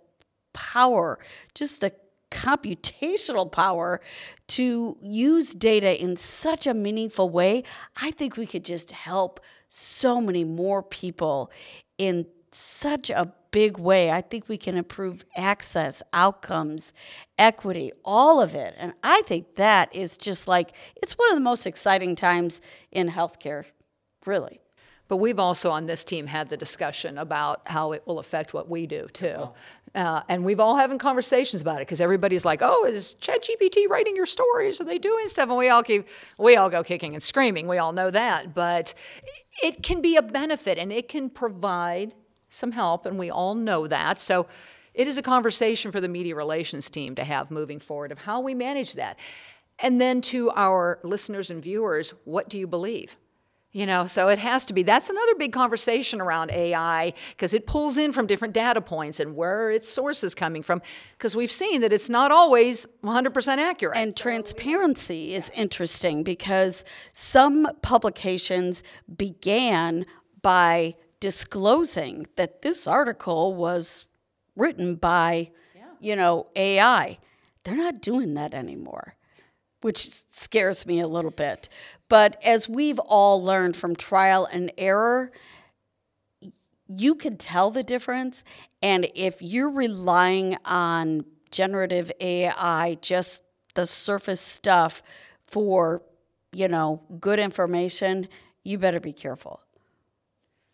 power, 0.54 1.20
just 1.56 1.82
the 1.82 1.94
computational 2.34 3.50
power 3.50 4.02
to 4.48 4.98
use 5.02 5.54
data 5.54 6.02
in 6.02 6.18
such 6.18 6.66
a 6.66 6.74
meaningful 6.74 7.30
way, 7.30 7.64
I 7.96 8.12
think 8.12 8.36
we 8.36 8.48
could 8.48 8.66
just 8.66 8.92
help 8.92 9.40
so 9.70 10.20
many 10.20 10.44
more 10.44 10.82
people 10.82 11.52
in 11.98 12.26
such 12.52 13.10
a 13.10 13.32
big 13.52 13.78
way. 13.78 14.12
I 14.12 14.22
think 14.22 14.50
we 14.50 14.58
can 14.58 14.76
improve 14.76 15.24
access, 15.36 16.02
outcomes, 16.12 16.92
equity, 17.38 17.92
all 18.04 18.42
of 18.42 18.56
it. 18.56 18.74
And 18.78 18.94
I 19.04 19.22
think 19.24 19.56
that 19.56 19.96
is 19.96 20.18
just 20.18 20.48
like, 20.48 20.72
it's 20.96 21.14
one 21.14 21.30
of 21.30 21.36
the 21.36 21.42
most 21.42 21.68
exciting 21.68 22.16
times 22.16 22.62
in 22.92 23.10
healthcare, 23.10 23.66
really. 24.26 24.60
But 25.08 25.18
we've 25.18 25.40
also 25.40 25.70
on 25.70 25.86
this 25.86 26.04
team 26.04 26.28
had 26.28 26.50
the 26.50 26.58
discussion 26.58 27.18
about 27.20 27.62
how 27.68 27.92
it 27.92 28.04
will 28.08 28.18
affect 28.20 28.54
what 28.54 28.70
we 28.70 28.88
do 28.88 29.08
too. 29.14 29.28
Uh-huh. 29.28 29.52
Uh, 29.96 30.24
and 30.28 30.44
we've 30.44 30.60
all 30.60 30.76
having 30.76 30.98
conversations 30.98 31.62
about 31.62 31.76
it 31.76 31.88
because 31.88 32.02
everybody's 32.02 32.46
like, 32.46 32.62
"Oh, 32.64 32.86
is 32.86 33.16
ChatGPT 33.22 33.88
writing 33.88 34.16
your 34.16 34.26
stories? 34.26 34.82
Are 34.82 34.86
they 34.86 34.98
doing 34.98 35.28
stuff?" 35.28 35.50
And 35.50 35.58
we 35.58 35.70
all 35.70 35.84
keep, 35.84 36.08
we 36.38 36.56
all 36.56 36.70
go 36.70 36.84
kicking 36.84 37.14
and 37.14 37.22
screaming. 37.22 37.68
We 37.68 37.78
all 37.78 37.92
know 37.92 38.10
that, 38.10 38.56
but 38.56 38.96
it 39.62 39.84
can 39.84 40.02
be 40.02 40.16
a 40.16 40.24
benefit 40.24 40.80
and 40.80 40.92
it 40.92 41.08
can 41.08 41.30
provide 41.30 42.16
some 42.50 42.72
help, 42.72 43.06
and 43.06 43.20
we 43.20 43.30
all 43.30 43.56
know 43.56 43.88
that. 43.88 44.20
So 44.20 44.48
it 44.94 45.08
is 45.08 45.18
a 45.18 45.22
conversation 45.22 45.92
for 45.92 46.00
the 46.02 46.08
media 46.08 46.36
relations 46.36 46.90
team 46.90 47.16
to 47.16 47.24
have 47.24 47.50
moving 47.52 47.80
forward 47.80 48.12
of 48.12 48.20
how 48.20 48.42
we 48.42 48.54
manage 48.54 48.94
that. 48.94 49.18
And 49.80 50.00
then 50.00 50.22
to 50.22 50.52
our 50.52 51.00
listeners 51.04 51.50
and 51.50 51.62
viewers, 51.62 52.14
what 52.26 52.48
do 52.50 52.60
you 52.60 52.68
believe? 52.68 53.18
You 53.76 53.88
know, 53.88 54.06
so 54.06 54.28
it 54.28 54.38
has 54.38 54.66
to 54.66 54.74
be. 54.74 54.84
That's 54.84 55.10
another 55.10 55.34
big 55.34 55.52
conversation 55.52 56.22
around 56.22 56.52
AI 56.52 57.12
because 57.32 57.56
it 57.56 57.66
pulls 57.66 57.98
in 57.98 58.14
from 58.14 58.28
different 58.28 58.54
data 58.54 58.82
points 58.82 59.20
and 59.20 59.36
where 59.36 59.72
its 59.72 59.90
source 59.90 60.24
is 60.24 60.36
coming 60.36 60.62
from. 60.62 60.80
Because 61.18 61.36
we've 61.36 61.52
seen 61.52 61.82
that 61.82 61.92
it's 61.92 62.08
not 62.08 62.32
always 62.32 62.86
100% 63.04 63.58
accurate. 63.58 63.98
And 63.98 64.16
transparency 64.16 65.34
is 65.34 65.50
interesting 65.56 66.22
because 66.22 66.86
some 67.14 67.68
publications 67.82 68.84
began 69.18 70.06
by 70.44 70.94
disclosing 71.20 72.28
that 72.36 72.62
this 72.62 72.86
article 72.86 73.56
was 73.56 74.06
written 74.56 74.94
by, 74.94 75.50
yeah. 75.76 75.86
you 76.00 76.16
know, 76.16 76.46
AI. 76.56 77.18
They're 77.64 77.76
not 77.76 78.02
doing 78.04 78.36
that 78.36 78.54
anymore 78.54 79.16
which 79.84 80.24
scares 80.32 80.86
me 80.86 81.00
a 81.00 81.08
little 81.08 81.32
bit. 81.32 81.70
But 82.10 82.42
as 82.44 82.70
we've 82.70 83.00
all 83.00 83.44
learned 83.44 83.76
from 83.76 83.96
trial 83.96 84.48
and 84.52 84.72
error, 84.78 85.32
you 86.88 87.16
can 87.16 87.38
tell 87.38 87.72
the 87.72 87.84
difference. 87.84 88.44
And 88.82 89.08
if 89.16 89.42
you're 89.42 89.70
relying 89.70 90.58
on 90.66 91.26
generative 91.52 92.12
AI, 92.20 92.98
just 93.02 93.44
the 93.74 93.86
surface 93.86 94.42
stuff 94.42 95.02
for, 95.48 96.02
you 96.52 96.68
know, 96.68 97.02
good 97.20 97.40
information, 97.40 98.28
you 98.64 98.78
better 98.78 99.00
be 99.00 99.14
careful. 99.14 99.62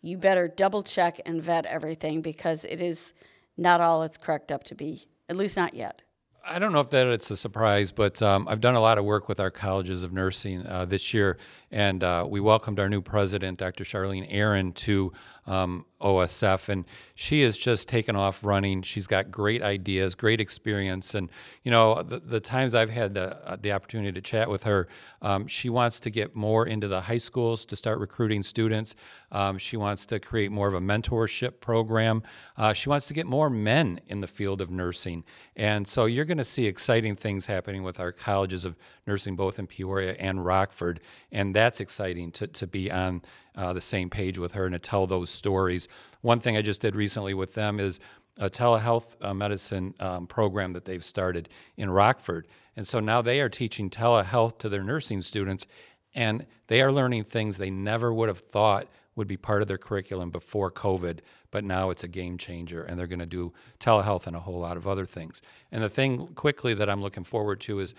You 0.02 0.16
better 0.16 0.48
double 0.48 0.82
check 0.82 1.20
and 1.26 1.42
vet 1.42 1.66
everything 1.66 2.22
because 2.22 2.64
it 2.64 2.80
is 2.80 3.12
not 3.56 3.80
all 3.80 4.02
it's 4.02 4.16
cracked 4.16 4.50
up 4.50 4.64
to 4.64 4.74
be, 4.74 5.06
at 5.28 5.36
least 5.36 5.56
not 5.56 5.74
yet. 5.74 6.02
I 6.44 6.58
don't 6.58 6.72
know 6.72 6.80
if 6.80 6.90
that 6.90 7.06
it's 7.06 7.30
a 7.30 7.36
surprise, 7.36 7.92
but 7.92 8.22
um, 8.22 8.48
I've 8.48 8.60
done 8.60 8.74
a 8.74 8.80
lot 8.80 8.98
of 8.98 9.04
work 9.04 9.28
with 9.28 9.38
our 9.40 9.50
colleges 9.50 10.02
of 10.02 10.12
nursing 10.12 10.66
uh, 10.66 10.84
this 10.86 11.12
year, 11.12 11.36
and 11.70 12.02
uh, 12.02 12.26
we 12.28 12.40
welcomed 12.40 12.80
our 12.80 12.88
new 12.88 13.02
president, 13.02 13.58
Dr. 13.58 13.84
Charlene 13.84 14.26
Aaron, 14.28 14.72
to 14.72 15.12
um, 15.46 15.84
OSF, 16.00 16.68
and 16.68 16.84
she 17.14 17.42
has 17.42 17.58
just 17.58 17.88
taken 17.88 18.16
off 18.16 18.44
running. 18.44 18.82
She's 18.82 19.06
got 19.06 19.30
great 19.30 19.62
ideas, 19.62 20.14
great 20.14 20.40
experience, 20.40 21.14
and 21.14 21.30
you 21.62 21.70
know 21.70 22.02
the, 22.02 22.20
the 22.20 22.40
times 22.40 22.74
I've 22.74 22.90
had 22.90 23.14
the, 23.14 23.36
uh, 23.46 23.56
the 23.60 23.72
opportunity 23.72 24.12
to 24.12 24.20
chat 24.20 24.48
with 24.48 24.62
her, 24.64 24.88
um, 25.22 25.46
she 25.46 25.68
wants 25.68 26.00
to 26.00 26.10
get 26.10 26.34
more 26.34 26.66
into 26.66 26.88
the 26.88 27.02
high 27.02 27.18
schools 27.18 27.66
to 27.66 27.76
start 27.76 27.98
recruiting 27.98 28.42
students. 28.42 28.94
Um, 29.32 29.58
she 29.58 29.76
wants 29.76 30.06
to 30.06 30.18
create 30.18 30.50
more 30.50 30.68
of 30.68 30.74
a 30.74 30.80
mentorship 30.80 31.60
program. 31.60 32.22
Uh, 32.56 32.72
she 32.72 32.88
wants 32.88 33.06
to 33.08 33.14
get 33.14 33.26
more 33.26 33.50
men 33.50 34.00
in 34.06 34.20
the 34.20 34.26
field 34.26 34.60
of 34.60 34.70
nursing, 34.70 35.24
and 35.56 35.86
so 35.86 36.06
you're 36.06 36.24
going 36.24 36.38
to 36.38 36.44
see 36.44 36.66
exciting 36.66 37.16
things 37.16 37.46
happening 37.46 37.82
with 37.82 38.00
our 38.00 38.12
colleges 38.12 38.64
of 38.64 38.76
nursing, 39.06 39.36
both 39.36 39.58
in 39.58 39.66
Peoria 39.66 40.14
and 40.18 40.44
Rockford, 40.44 41.00
and 41.30 41.54
that's 41.54 41.80
exciting 41.80 42.32
to 42.32 42.46
to 42.46 42.66
be 42.66 42.90
on 42.90 43.22
uh, 43.56 43.72
the 43.72 43.80
same 43.80 44.10
page 44.10 44.38
with 44.38 44.52
her 44.52 44.66
and 44.66 44.72
to 44.72 44.78
tell 44.78 45.06
those 45.06 45.30
stories. 45.30 45.88
One 46.20 46.40
thing 46.40 46.56
I 46.56 46.62
just 46.62 46.80
did 46.80 46.94
recently 46.94 47.34
with 47.34 47.54
them 47.54 47.80
is 47.80 48.00
a 48.38 48.48
telehealth 48.48 49.16
uh, 49.20 49.34
medicine 49.34 49.94
um, 50.00 50.26
program 50.26 50.72
that 50.72 50.84
they've 50.84 51.04
started 51.04 51.48
in 51.76 51.90
Rockford. 51.90 52.46
And 52.76 52.86
so 52.86 53.00
now 53.00 53.20
they 53.20 53.40
are 53.40 53.48
teaching 53.48 53.90
telehealth 53.90 54.58
to 54.58 54.68
their 54.68 54.82
nursing 54.82 55.22
students, 55.22 55.66
and 56.14 56.46
they 56.68 56.80
are 56.80 56.92
learning 56.92 57.24
things 57.24 57.56
they 57.56 57.70
never 57.70 58.12
would 58.12 58.28
have 58.28 58.38
thought 58.38 58.88
would 59.14 59.28
be 59.28 59.36
part 59.36 59.60
of 59.60 59.68
their 59.68 59.78
curriculum 59.78 60.30
before 60.30 60.70
COVID, 60.70 61.18
but 61.50 61.64
now 61.64 61.90
it's 61.90 62.04
a 62.04 62.08
game 62.08 62.38
changer, 62.38 62.82
and 62.82 62.98
they're 62.98 63.06
going 63.06 63.18
to 63.18 63.26
do 63.26 63.52
telehealth 63.78 64.26
and 64.26 64.36
a 64.36 64.40
whole 64.40 64.60
lot 64.60 64.76
of 64.76 64.86
other 64.86 65.04
things. 65.04 65.42
And 65.70 65.82
the 65.82 65.90
thing 65.90 66.28
quickly 66.28 66.74
that 66.74 66.88
I'm 66.88 67.02
looking 67.02 67.24
forward 67.24 67.60
to 67.62 67.80
is 67.80 67.94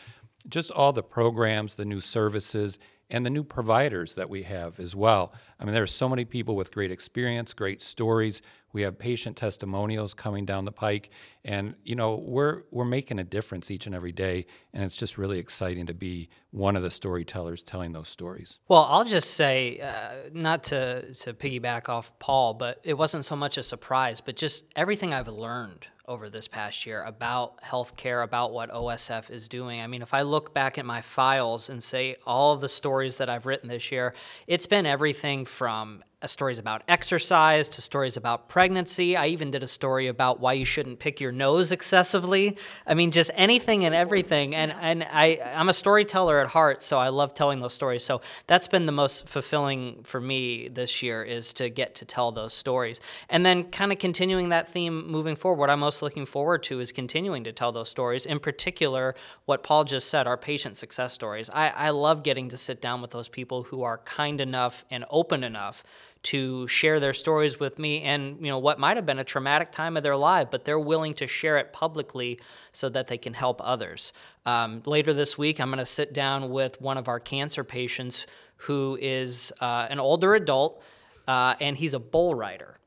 just 0.48 0.72
all 0.72 0.94
the 0.94 1.04
programs, 1.04 1.76
the 1.76 1.86
new 1.86 2.00
services, 2.00 2.80
and 3.12 3.26
the 3.26 3.30
new 3.30 3.44
providers 3.44 4.16
that 4.16 4.30
we 4.30 4.44
have 4.44 4.80
as 4.80 4.96
well. 4.96 5.34
I 5.60 5.66
mean, 5.66 5.74
there 5.74 5.84
are 5.84 5.88
so 5.88 6.10
many 6.10 6.26
people 6.26 6.56
with 6.56 6.72
great 6.72 6.92
experience, 6.92 7.54
great 7.54 7.82
stories. 7.82 8.42
We 8.74 8.84
have 8.84 8.98
patient 8.98 9.36
testimonials 9.36 10.14
coming 10.14 10.46
down 10.46 10.64
the 10.64 10.72
pike, 10.72 11.10
and 11.44 11.76
you 11.84 11.94
know 11.94 12.16
we're 12.16 12.64
we're 12.72 12.86
making 12.86 13.20
a 13.20 13.24
difference 13.26 13.70
each 13.70 13.86
and 13.86 13.94
every 13.94 14.14
day, 14.14 14.46
and 14.74 14.82
it's 14.84 14.96
just 14.96 15.18
really 15.18 15.40
exciting 15.40 15.88
to 15.88 15.94
be 15.94 16.30
one 16.52 16.78
of 16.78 16.82
the 16.82 16.90
storytellers 16.90 17.64
telling 17.64 17.92
those 17.92 18.08
stories. 18.08 18.60
Well, 18.70 18.88
I'll 18.90 19.04
just 19.04 19.34
say, 19.34 19.80
uh, 19.80 20.30
not 20.32 20.64
to 20.66 21.14
to 21.14 21.34
piggyback 21.34 21.90
off 21.90 22.18
Paul, 22.20 22.54
but 22.54 22.80
it 22.84 22.94
wasn't 22.94 23.26
so 23.26 23.36
much 23.36 23.58
a 23.58 23.64
surprise, 23.64 24.22
but 24.22 24.38
just 24.38 24.64
everything 24.78 25.14
I've 25.14 25.28
learned 25.28 25.88
over 26.12 26.30
this 26.30 26.48
past 26.48 26.86
year 26.86 27.02
about 27.04 27.62
healthcare, 27.62 28.22
about 28.22 28.52
what 28.52 28.70
OSF 28.70 29.32
is 29.32 29.48
doing. 29.48 29.80
I 29.80 29.88
mean, 29.88 30.02
if 30.02 30.14
I 30.14 30.24
look 30.24 30.54
back 30.54 30.78
at 30.78 30.86
my 30.86 31.00
files 31.00 31.70
and 31.70 31.82
say 31.82 32.16
all 32.28 32.54
of 32.54 32.60
the 32.60 32.68
stories 32.68 33.18
that 33.18 33.30
I've 33.30 33.46
written 33.46 33.70
this 33.70 33.92
year, 33.94 34.14
it's 34.46 34.68
been 34.68 34.86
everything 34.86 35.46
from 35.46 36.04
stories 36.28 36.60
about 36.60 36.84
exercise 36.88 37.70
to 37.70 37.82
stories 37.82 38.18
about 38.18 38.48
pregnancy. 38.48 39.18
I 39.18 39.28
even 39.28 39.52
did 39.52 39.64
a 39.64 39.68
story 39.68 40.08
about 40.08 40.40
why 40.40 40.54
you 40.54 40.66
shouldn't 40.66 41.00
pick 41.00 41.20
your 41.20 41.32
nose 41.32 41.72
excessively. 41.72 42.58
I 42.88 42.94
mean, 42.94 43.12
just 43.12 43.32
anything 43.36 43.84
and 43.86 43.94
everything. 43.94 44.56
And 44.56 44.72
and 44.80 45.04
I 45.12 45.40
I'm 45.56 45.70
a 45.70 45.74
storyteller 45.74 46.40
at 46.40 46.48
heart, 46.48 46.82
so 46.82 46.98
I 46.98 47.10
love 47.10 47.34
telling 47.34 47.60
those 47.60 47.74
stories. 47.74 48.04
So 48.04 48.22
that's 48.48 48.68
been 48.68 48.86
the 48.86 48.92
most 48.92 49.28
fulfilling 49.28 50.04
for 50.04 50.22
me 50.22 50.68
this 50.68 51.04
year 51.04 51.24
is 51.24 51.54
to 51.54 51.70
get 51.70 51.96
to 51.96 52.06
tell 52.06 52.32
those 52.32 52.54
stories. 52.54 53.02
And 53.30 53.46
then 53.46 53.66
kind 53.66 53.92
of 53.92 54.00
continuing 54.00 54.50
that 54.50 54.70
theme 54.70 55.10
moving 55.10 55.36
forward. 55.36 55.60
What 55.60 55.70
I'm 55.70 55.82
most 55.82 56.02
looking 56.02 56.26
forward 56.26 56.64
to 56.64 56.80
is 56.80 56.92
continuing 56.92 57.44
to 57.44 57.52
tell 57.52 57.72
those 57.72 57.90
stories. 57.90 58.26
In 58.26 58.40
particular, 58.40 59.16
what 59.46 59.64
Paul 59.64 59.84
just 59.84 60.10
said, 60.10 60.28
our 60.28 60.38
patient 60.38 60.78
success 60.78 61.12
stories. 61.12 61.50
I, 61.50 61.70
I 61.70 61.90
love 61.90 62.24
getting 62.24 62.50
to 62.50 62.58
sit 62.58 62.82
down 62.82 63.02
with 63.02 63.12
those 63.12 63.28
people 63.28 63.64
who 63.64 63.84
are 63.84 63.98
kind 64.00 64.40
enough 64.40 64.86
and 64.90 65.04
open 65.10 65.44
enough 65.44 65.84
to 66.24 66.68
share 66.68 67.00
their 67.00 67.14
stories 67.14 67.60
with 67.60 67.80
me 67.80 68.02
and 68.02 68.38
you 68.40 68.48
know 68.48 68.60
what 68.60 68.80
might 68.80 68.96
have 68.96 69.06
been 69.06 69.20
a 69.20 69.24
traumatic 69.24 69.72
time 69.72 69.98
of 69.98 70.04
their 70.04 70.16
life 70.16 70.50
but 70.52 70.66
they're 70.66 70.80
willing 70.80 71.14
to 71.14 71.26
share 71.26 71.58
it 71.58 71.74
publicly 71.74 72.40
so 72.72 72.90
that 72.90 73.08
they 73.08 73.18
can 73.18 73.34
help 73.34 73.60
others 73.64 74.14
um, 74.46 74.82
later 74.86 75.14
this 75.14 75.38
week 75.38 75.60
i'm 75.60 75.70
going 75.70 75.80
to 75.80 75.86
sit 75.86 76.14
down 76.14 76.50
with 76.50 76.80
one 76.82 76.98
of 76.98 77.08
our 77.08 77.20
cancer 77.20 77.64
patients 77.64 78.28
who 78.58 78.98
is 79.02 79.52
uh, 79.62 79.88
an 79.90 80.00
older 80.00 80.36
adult 80.36 80.84
uh, 81.28 81.56
and 81.60 81.78
he's 81.78 81.94
a 81.94 82.00
bull 82.00 82.36
rider 82.36 82.78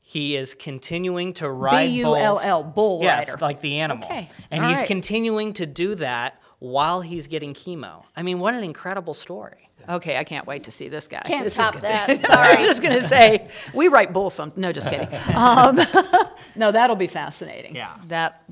he 0.00 0.34
is 0.34 0.54
continuing 0.54 1.34
to 1.34 1.48
ride 1.48 1.86
B-U-L-L, 1.86 2.62
bulls. 2.64 2.74
bull 2.74 3.00
yes, 3.00 3.28
rider. 3.28 3.40
like 3.42 3.60
the 3.60 3.78
animal. 3.78 4.04
Okay, 4.06 4.28
And 4.50 4.64
all 4.64 4.70
he's 4.70 4.78
right. 4.80 4.86
continuing 4.88 5.52
to 5.52 5.66
do 5.66 5.94
that 5.94 6.40
while 6.58 7.00
he's 7.00 7.28
getting 7.28 7.54
chemo. 7.54 8.02
I 8.16 8.24
mean, 8.24 8.40
what 8.40 8.54
an 8.54 8.64
incredible 8.64 9.14
story. 9.14 9.69
Okay, 9.96 10.16
I 10.16 10.24
can't 10.24 10.46
wait 10.46 10.64
to 10.64 10.70
see 10.70 10.88
this 10.88 11.08
guy. 11.08 11.20
Can't 11.24 11.44
This 11.44 11.54
is 11.54 11.56
top 11.58 11.74
gonna- 11.74 11.82
that. 11.88 12.22
Sorry, 12.26 12.56
I'm 12.56 12.64
just 12.64 12.82
going 12.82 12.94
to 12.98 13.04
say 13.04 13.48
we 13.74 13.88
write 13.88 14.12
bull 14.12 14.30
some. 14.30 14.52
No, 14.56 14.72
just 14.72 14.88
kidding. 14.88 15.08
Um, 15.34 15.78
no, 16.56 16.70
that'll 16.72 16.96
be 16.96 17.06
fascinating. 17.06 17.74
Yeah. 17.74 17.94
That, 18.08 18.42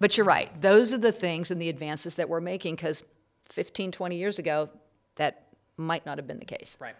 but 0.00 0.16
you're 0.16 0.26
right. 0.26 0.48
Those 0.60 0.92
are 0.94 0.98
the 0.98 1.12
things 1.12 1.50
and 1.50 1.60
the 1.60 1.68
advances 1.68 2.14
that 2.16 2.28
we're 2.28 2.40
making 2.40 2.76
because 2.76 3.04
15, 3.50 3.92
20 3.92 4.16
years 4.16 4.38
ago, 4.38 4.70
that 5.16 5.46
might 5.76 6.06
not 6.06 6.18
have 6.18 6.26
been 6.26 6.38
the 6.38 6.44
case. 6.44 6.76
Right. 6.80 6.94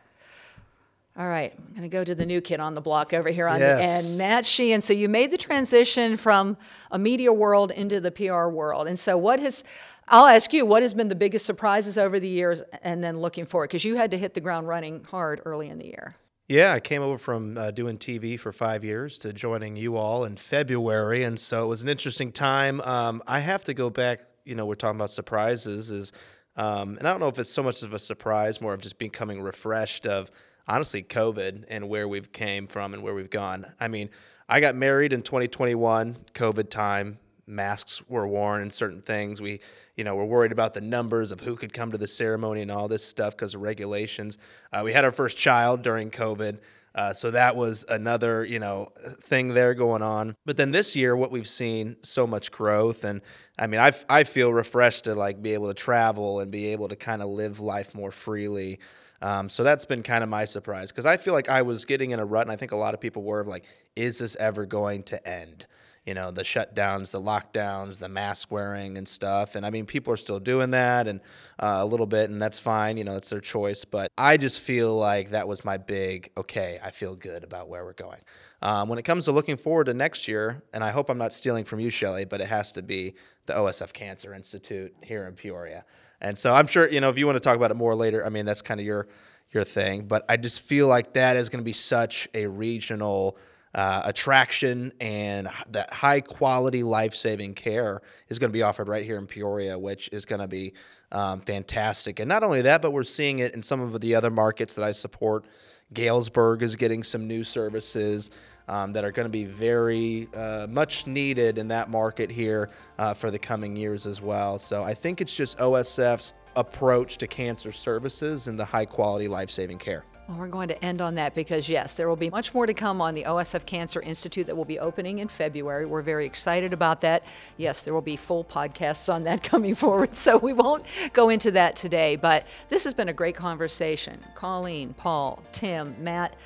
All 1.16 1.28
right, 1.28 1.52
I'm 1.56 1.70
going 1.76 1.82
to 1.82 1.88
go 1.88 2.02
to 2.02 2.12
the 2.16 2.26
new 2.26 2.40
kid 2.40 2.58
on 2.58 2.74
the 2.74 2.80
block 2.80 3.12
over 3.14 3.28
here 3.28 3.46
on 3.46 3.60
Yes. 3.60 3.78
the 3.78 4.08
end, 4.10 4.18
Matt 4.18 4.44
Sheehan. 4.44 4.80
So 4.80 4.92
you 4.92 5.08
made 5.08 5.30
the 5.30 5.38
transition 5.38 6.16
from 6.16 6.56
a 6.90 6.98
media 6.98 7.32
world 7.32 7.70
into 7.70 8.00
the 8.00 8.10
PR 8.10 8.48
world, 8.48 8.88
and 8.88 8.98
so 8.98 9.16
what 9.16 9.38
has 9.38 9.62
I'll 10.08 10.26
ask 10.26 10.52
you, 10.52 10.66
what 10.66 10.82
has 10.82 10.94
been 10.94 11.08
the 11.08 11.14
biggest 11.14 11.46
surprises 11.46 11.96
over 11.96 12.20
the 12.20 12.28
years, 12.28 12.62
and 12.82 13.02
then 13.02 13.18
looking 13.18 13.46
forward, 13.46 13.68
because 13.68 13.84
you 13.84 13.96
had 13.96 14.10
to 14.10 14.18
hit 14.18 14.34
the 14.34 14.40
ground 14.40 14.68
running 14.68 15.04
hard 15.04 15.40
early 15.44 15.68
in 15.68 15.78
the 15.78 15.86
year. 15.86 16.16
Yeah, 16.46 16.74
I 16.74 16.80
came 16.80 17.00
over 17.00 17.16
from 17.16 17.56
uh, 17.56 17.70
doing 17.70 17.96
TV 17.96 18.38
for 18.38 18.52
five 18.52 18.84
years 18.84 19.16
to 19.18 19.32
joining 19.32 19.76
you 19.76 19.96
all 19.96 20.24
in 20.24 20.36
February, 20.36 21.22
and 21.22 21.40
so 21.40 21.64
it 21.64 21.68
was 21.68 21.82
an 21.82 21.88
interesting 21.88 22.32
time. 22.32 22.82
Um, 22.82 23.22
I 23.26 23.40
have 23.40 23.64
to 23.64 23.74
go 23.74 23.88
back. 23.88 24.20
You 24.44 24.54
know, 24.54 24.66
we're 24.66 24.74
talking 24.74 24.98
about 24.98 25.08
surprises, 25.08 25.90
is 25.90 26.12
um, 26.56 26.98
and 26.98 27.08
I 27.08 27.10
don't 27.10 27.20
know 27.20 27.28
if 27.28 27.38
it's 27.38 27.50
so 27.50 27.62
much 27.62 27.82
of 27.82 27.94
a 27.94 27.98
surprise, 27.98 28.60
more 28.60 28.74
of 28.74 28.82
just 28.82 28.98
becoming 28.98 29.40
refreshed 29.40 30.06
of 30.06 30.30
honestly 30.68 31.02
COVID 31.02 31.64
and 31.68 31.88
where 31.88 32.06
we've 32.06 32.30
came 32.30 32.66
from 32.66 32.94
and 32.94 33.02
where 33.02 33.14
we've 33.14 33.30
gone. 33.30 33.66
I 33.80 33.88
mean, 33.88 34.10
I 34.48 34.60
got 34.60 34.74
married 34.74 35.12
in 35.12 35.22
2021, 35.22 36.18
COVID 36.34 36.68
time. 36.68 37.18
Masks 37.46 38.02
were 38.08 38.26
worn 38.26 38.62
and 38.62 38.72
certain 38.72 39.02
things. 39.02 39.40
We, 39.40 39.60
you 39.96 40.04
know, 40.04 40.14
we're 40.14 40.24
worried 40.24 40.52
about 40.52 40.74
the 40.74 40.80
numbers 40.80 41.30
of 41.30 41.40
who 41.40 41.56
could 41.56 41.72
come 41.72 41.92
to 41.92 41.98
the 41.98 42.06
ceremony 42.06 42.62
and 42.62 42.70
all 42.70 42.88
this 42.88 43.04
stuff 43.04 43.36
because 43.36 43.54
of 43.54 43.62
regulations. 43.62 44.38
Uh, 44.72 44.82
we 44.84 44.92
had 44.92 45.04
our 45.04 45.10
first 45.10 45.36
child 45.36 45.82
during 45.82 46.10
COVID. 46.10 46.58
Uh, 46.94 47.12
so 47.12 47.30
that 47.32 47.56
was 47.56 47.84
another, 47.88 48.44
you 48.44 48.60
know, 48.60 48.92
thing 49.20 49.48
there 49.48 49.74
going 49.74 50.00
on. 50.00 50.36
But 50.46 50.56
then 50.56 50.70
this 50.70 50.94
year, 50.94 51.16
what 51.16 51.32
we've 51.32 51.48
seen 51.48 51.96
so 52.02 52.24
much 52.26 52.52
growth, 52.52 53.02
and 53.02 53.20
I 53.58 53.66
mean, 53.66 53.80
I 53.80 53.92
I 54.08 54.22
feel 54.22 54.52
refreshed 54.52 55.04
to 55.04 55.14
like 55.14 55.42
be 55.42 55.54
able 55.54 55.68
to 55.68 55.74
travel 55.74 56.38
and 56.38 56.52
be 56.52 56.66
able 56.68 56.88
to 56.88 56.96
kind 56.96 57.20
of 57.20 57.28
live 57.28 57.58
life 57.58 57.94
more 57.94 58.12
freely. 58.12 58.78
Um, 59.20 59.48
so 59.48 59.64
that's 59.64 59.84
been 59.84 60.02
kind 60.02 60.22
of 60.22 60.28
my 60.28 60.44
surprise 60.44 60.92
because 60.92 61.06
I 61.06 61.16
feel 61.16 61.34
like 61.34 61.48
I 61.48 61.62
was 61.62 61.84
getting 61.84 62.12
in 62.12 62.20
a 62.20 62.24
rut, 62.24 62.42
and 62.42 62.52
I 62.52 62.56
think 62.56 62.72
a 62.72 62.76
lot 62.76 62.94
of 62.94 63.00
people 63.00 63.22
were 63.22 63.42
like, 63.42 63.64
is 63.96 64.18
this 64.18 64.36
ever 64.36 64.64
going 64.64 65.02
to 65.04 65.28
end? 65.28 65.66
You 66.06 66.12
know, 66.14 66.30
the 66.30 66.42
shutdowns, 66.42 67.12
the 67.12 67.20
lockdowns, 67.20 67.98
the 67.98 68.08
mask 68.08 68.50
wearing 68.50 68.98
and 68.98 69.08
stuff. 69.08 69.54
And 69.54 69.64
I 69.64 69.70
mean, 69.70 69.86
people 69.86 70.12
are 70.12 70.18
still 70.18 70.38
doing 70.38 70.70
that 70.72 71.08
and 71.08 71.20
uh, 71.58 71.78
a 71.80 71.86
little 71.86 72.06
bit, 72.06 72.28
and 72.28 72.42
that's 72.42 72.58
fine. 72.58 72.96
You 72.96 73.04
know, 73.04 73.16
it's 73.16 73.30
their 73.30 73.40
choice. 73.40 73.84
But 73.84 74.10
I 74.18 74.36
just 74.36 74.60
feel 74.60 74.94
like 74.94 75.30
that 75.30 75.48
was 75.48 75.64
my 75.64 75.78
big, 75.78 76.30
okay, 76.36 76.78
I 76.82 76.90
feel 76.90 77.14
good 77.14 77.42
about 77.42 77.68
where 77.68 77.84
we're 77.84 77.94
going. 77.94 78.20
Um, 78.60 78.88
when 78.88 78.98
it 78.98 79.04
comes 79.04 79.24
to 79.26 79.32
looking 79.32 79.56
forward 79.56 79.84
to 79.84 79.94
next 79.94 80.28
year, 80.28 80.62
and 80.72 80.84
I 80.84 80.90
hope 80.90 81.08
I'm 81.08 81.18
not 81.18 81.32
stealing 81.32 81.64
from 81.64 81.80
you, 81.80 81.88
Shelli, 81.88 82.28
but 82.28 82.40
it 82.40 82.48
has 82.48 82.72
to 82.72 82.82
be 82.82 83.14
the 83.46 83.54
OSF 83.54 83.92
Cancer 83.92 84.34
Institute 84.34 84.94
here 85.02 85.26
in 85.26 85.34
Peoria. 85.34 85.84
And 86.20 86.38
so 86.38 86.54
I'm 86.54 86.66
sure, 86.66 86.88
you 86.90 87.00
know, 87.00 87.10
if 87.10 87.18
you 87.18 87.26
want 87.26 87.36
to 87.36 87.40
talk 87.40 87.56
about 87.56 87.70
it 87.70 87.74
more 87.74 87.94
later, 87.94 88.24
I 88.24 88.30
mean, 88.30 88.46
that's 88.46 88.62
kind 88.62 88.80
of 88.80 88.86
your 88.86 89.08
your 89.52 89.64
thing. 89.64 90.06
But 90.06 90.24
I 90.28 90.36
just 90.36 90.60
feel 90.60 90.88
like 90.88 91.14
that 91.14 91.36
is 91.36 91.48
going 91.48 91.60
to 91.60 91.64
be 91.64 91.72
such 91.72 92.28
a 92.34 92.46
regional 92.46 93.38
uh, 93.74 94.02
attraction 94.04 94.92
and 95.00 95.48
that 95.70 95.92
high 95.92 96.20
quality 96.20 96.82
life 96.82 97.14
saving 97.14 97.54
care 97.54 98.02
is 98.28 98.38
going 98.38 98.50
to 98.50 98.52
be 98.52 98.62
offered 98.62 98.88
right 98.88 99.04
here 99.04 99.16
in 99.16 99.26
Peoria, 99.26 99.78
which 99.78 100.08
is 100.12 100.24
going 100.24 100.40
to 100.40 100.48
be 100.48 100.72
um, 101.10 101.40
fantastic. 101.40 102.20
And 102.20 102.28
not 102.28 102.42
only 102.42 102.62
that, 102.62 102.82
but 102.82 102.92
we're 102.92 103.02
seeing 103.02 103.40
it 103.40 103.54
in 103.54 103.62
some 103.62 103.80
of 103.80 104.00
the 104.00 104.14
other 104.14 104.30
markets 104.30 104.74
that 104.76 104.84
I 104.84 104.92
support. 104.92 105.44
Galesburg 105.92 106.62
is 106.62 106.76
getting 106.76 107.02
some 107.02 107.26
new 107.26 107.44
services 107.44 108.30
um, 108.66 108.92
that 108.94 109.04
are 109.04 109.12
going 109.12 109.26
to 109.26 109.32
be 109.32 109.44
very 109.44 110.28
uh, 110.34 110.66
much 110.68 111.06
needed 111.06 111.58
in 111.58 111.68
that 111.68 111.90
market 111.90 112.30
here 112.30 112.70
uh, 112.98 113.14
for 113.14 113.30
the 113.30 113.38
coming 113.38 113.76
years 113.76 114.06
as 114.06 114.22
well. 114.22 114.58
So 114.58 114.82
I 114.82 114.94
think 114.94 115.20
it's 115.20 115.34
just 115.34 115.58
OSF's 115.58 116.32
approach 116.56 117.18
to 117.18 117.26
cancer 117.26 117.72
services 117.72 118.46
and 118.48 118.58
the 118.58 118.64
high 118.64 118.86
quality 118.86 119.28
life 119.28 119.50
saving 119.50 119.78
care. 119.78 120.04
Well, 120.26 120.38
we're 120.38 120.48
going 120.48 120.68
to 120.68 120.82
end 120.82 121.02
on 121.02 121.16
that 121.16 121.34
because, 121.34 121.68
yes, 121.68 121.94
there 121.94 122.08
will 122.08 122.16
be 122.16 122.30
much 122.30 122.54
more 122.54 122.64
to 122.64 122.72
come 122.72 123.02
on 123.02 123.14
the 123.14 123.24
OSF 123.24 123.66
Cancer 123.66 124.00
Institute 124.00 124.46
that 124.46 124.56
will 124.56 124.64
be 124.64 124.78
opening 124.78 125.18
in 125.18 125.28
February. 125.28 125.84
We're 125.84 126.00
very 126.00 126.24
excited 126.24 126.72
about 126.72 127.02
that. 127.02 127.24
Yes, 127.58 127.82
there 127.82 127.92
will 127.92 128.00
be 128.00 128.16
full 128.16 128.42
podcasts 128.42 129.12
on 129.12 129.24
that 129.24 129.42
coming 129.42 129.74
forward, 129.74 130.14
so 130.14 130.38
we 130.38 130.54
won't 130.54 130.86
go 131.12 131.28
into 131.28 131.50
that 131.50 131.76
today. 131.76 132.16
But 132.16 132.46
this 132.70 132.84
has 132.84 132.94
been 132.94 133.10
a 133.10 133.12
great 133.12 133.34
conversation. 133.34 134.24
Colleen, 134.34 134.94
Paul, 134.94 135.42
Tim, 135.52 135.94
Matt, 136.02 136.36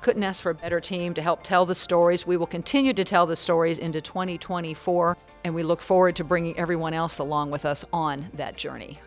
couldn't 0.00 0.22
ask 0.22 0.40
for 0.40 0.50
a 0.50 0.54
better 0.54 0.78
team 0.78 1.12
to 1.14 1.22
help 1.22 1.42
tell 1.42 1.66
the 1.66 1.74
stories. 1.74 2.24
We 2.24 2.36
will 2.36 2.46
continue 2.46 2.92
to 2.92 3.02
tell 3.02 3.26
the 3.26 3.34
stories 3.34 3.78
into 3.78 4.00
2024, 4.00 5.16
and 5.42 5.56
we 5.56 5.64
look 5.64 5.80
forward 5.80 6.14
to 6.16 6.24
bringing 6.24 6.56
everyone 6.56 6.94
else 6.94 7.18
along 7.18 7.50
with 7.50 7.64
us 7.64 7.84
on 7.92 8.26
that 8.34 8.56
journey. 8.56 9.00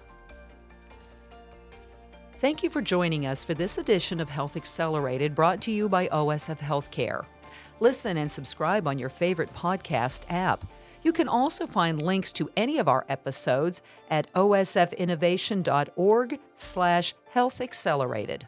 Thank 2.40 2.62
you 2.62 2.70
for 2.70 2.84
joining 2.84 3.26
us 3.26 3.44
for 3.44 3.56
this 3.56 3.80
edition 3.80 4.20
of 4.20 4.30
Health 4.30 4.56
Accelerated 4.56 5.34
brought 5.34 5.60
to 5.62 5.72
you 5.72 5.90
by 5.90 6.08
OSF 6.10 6.60
Healthcare. 6.60 7.26
Listen 7.80 8.18
and 8.18 8.30
subscribe 8.30 8.88
on 8.88 9.00
your 9.00 9.10
favorite 9.10 9.52
podcast 9.56 10.22
app. 10.30 10.64
You 11.02 11.14
can 11.14 11.28
also 11.28 11.66
find 11.66 12.00
links 12.00 12.32
to 12.34 12.48
any 12.56 12.78
of 12.78 12.88
our 12.88 13.08
episodes 13.10 13.82
at 14.12 14.32
osfinnovation.org 14.34 16.40
slash 16.56 17.16
health 17.32 17.60
accelerated. 17.60 18.48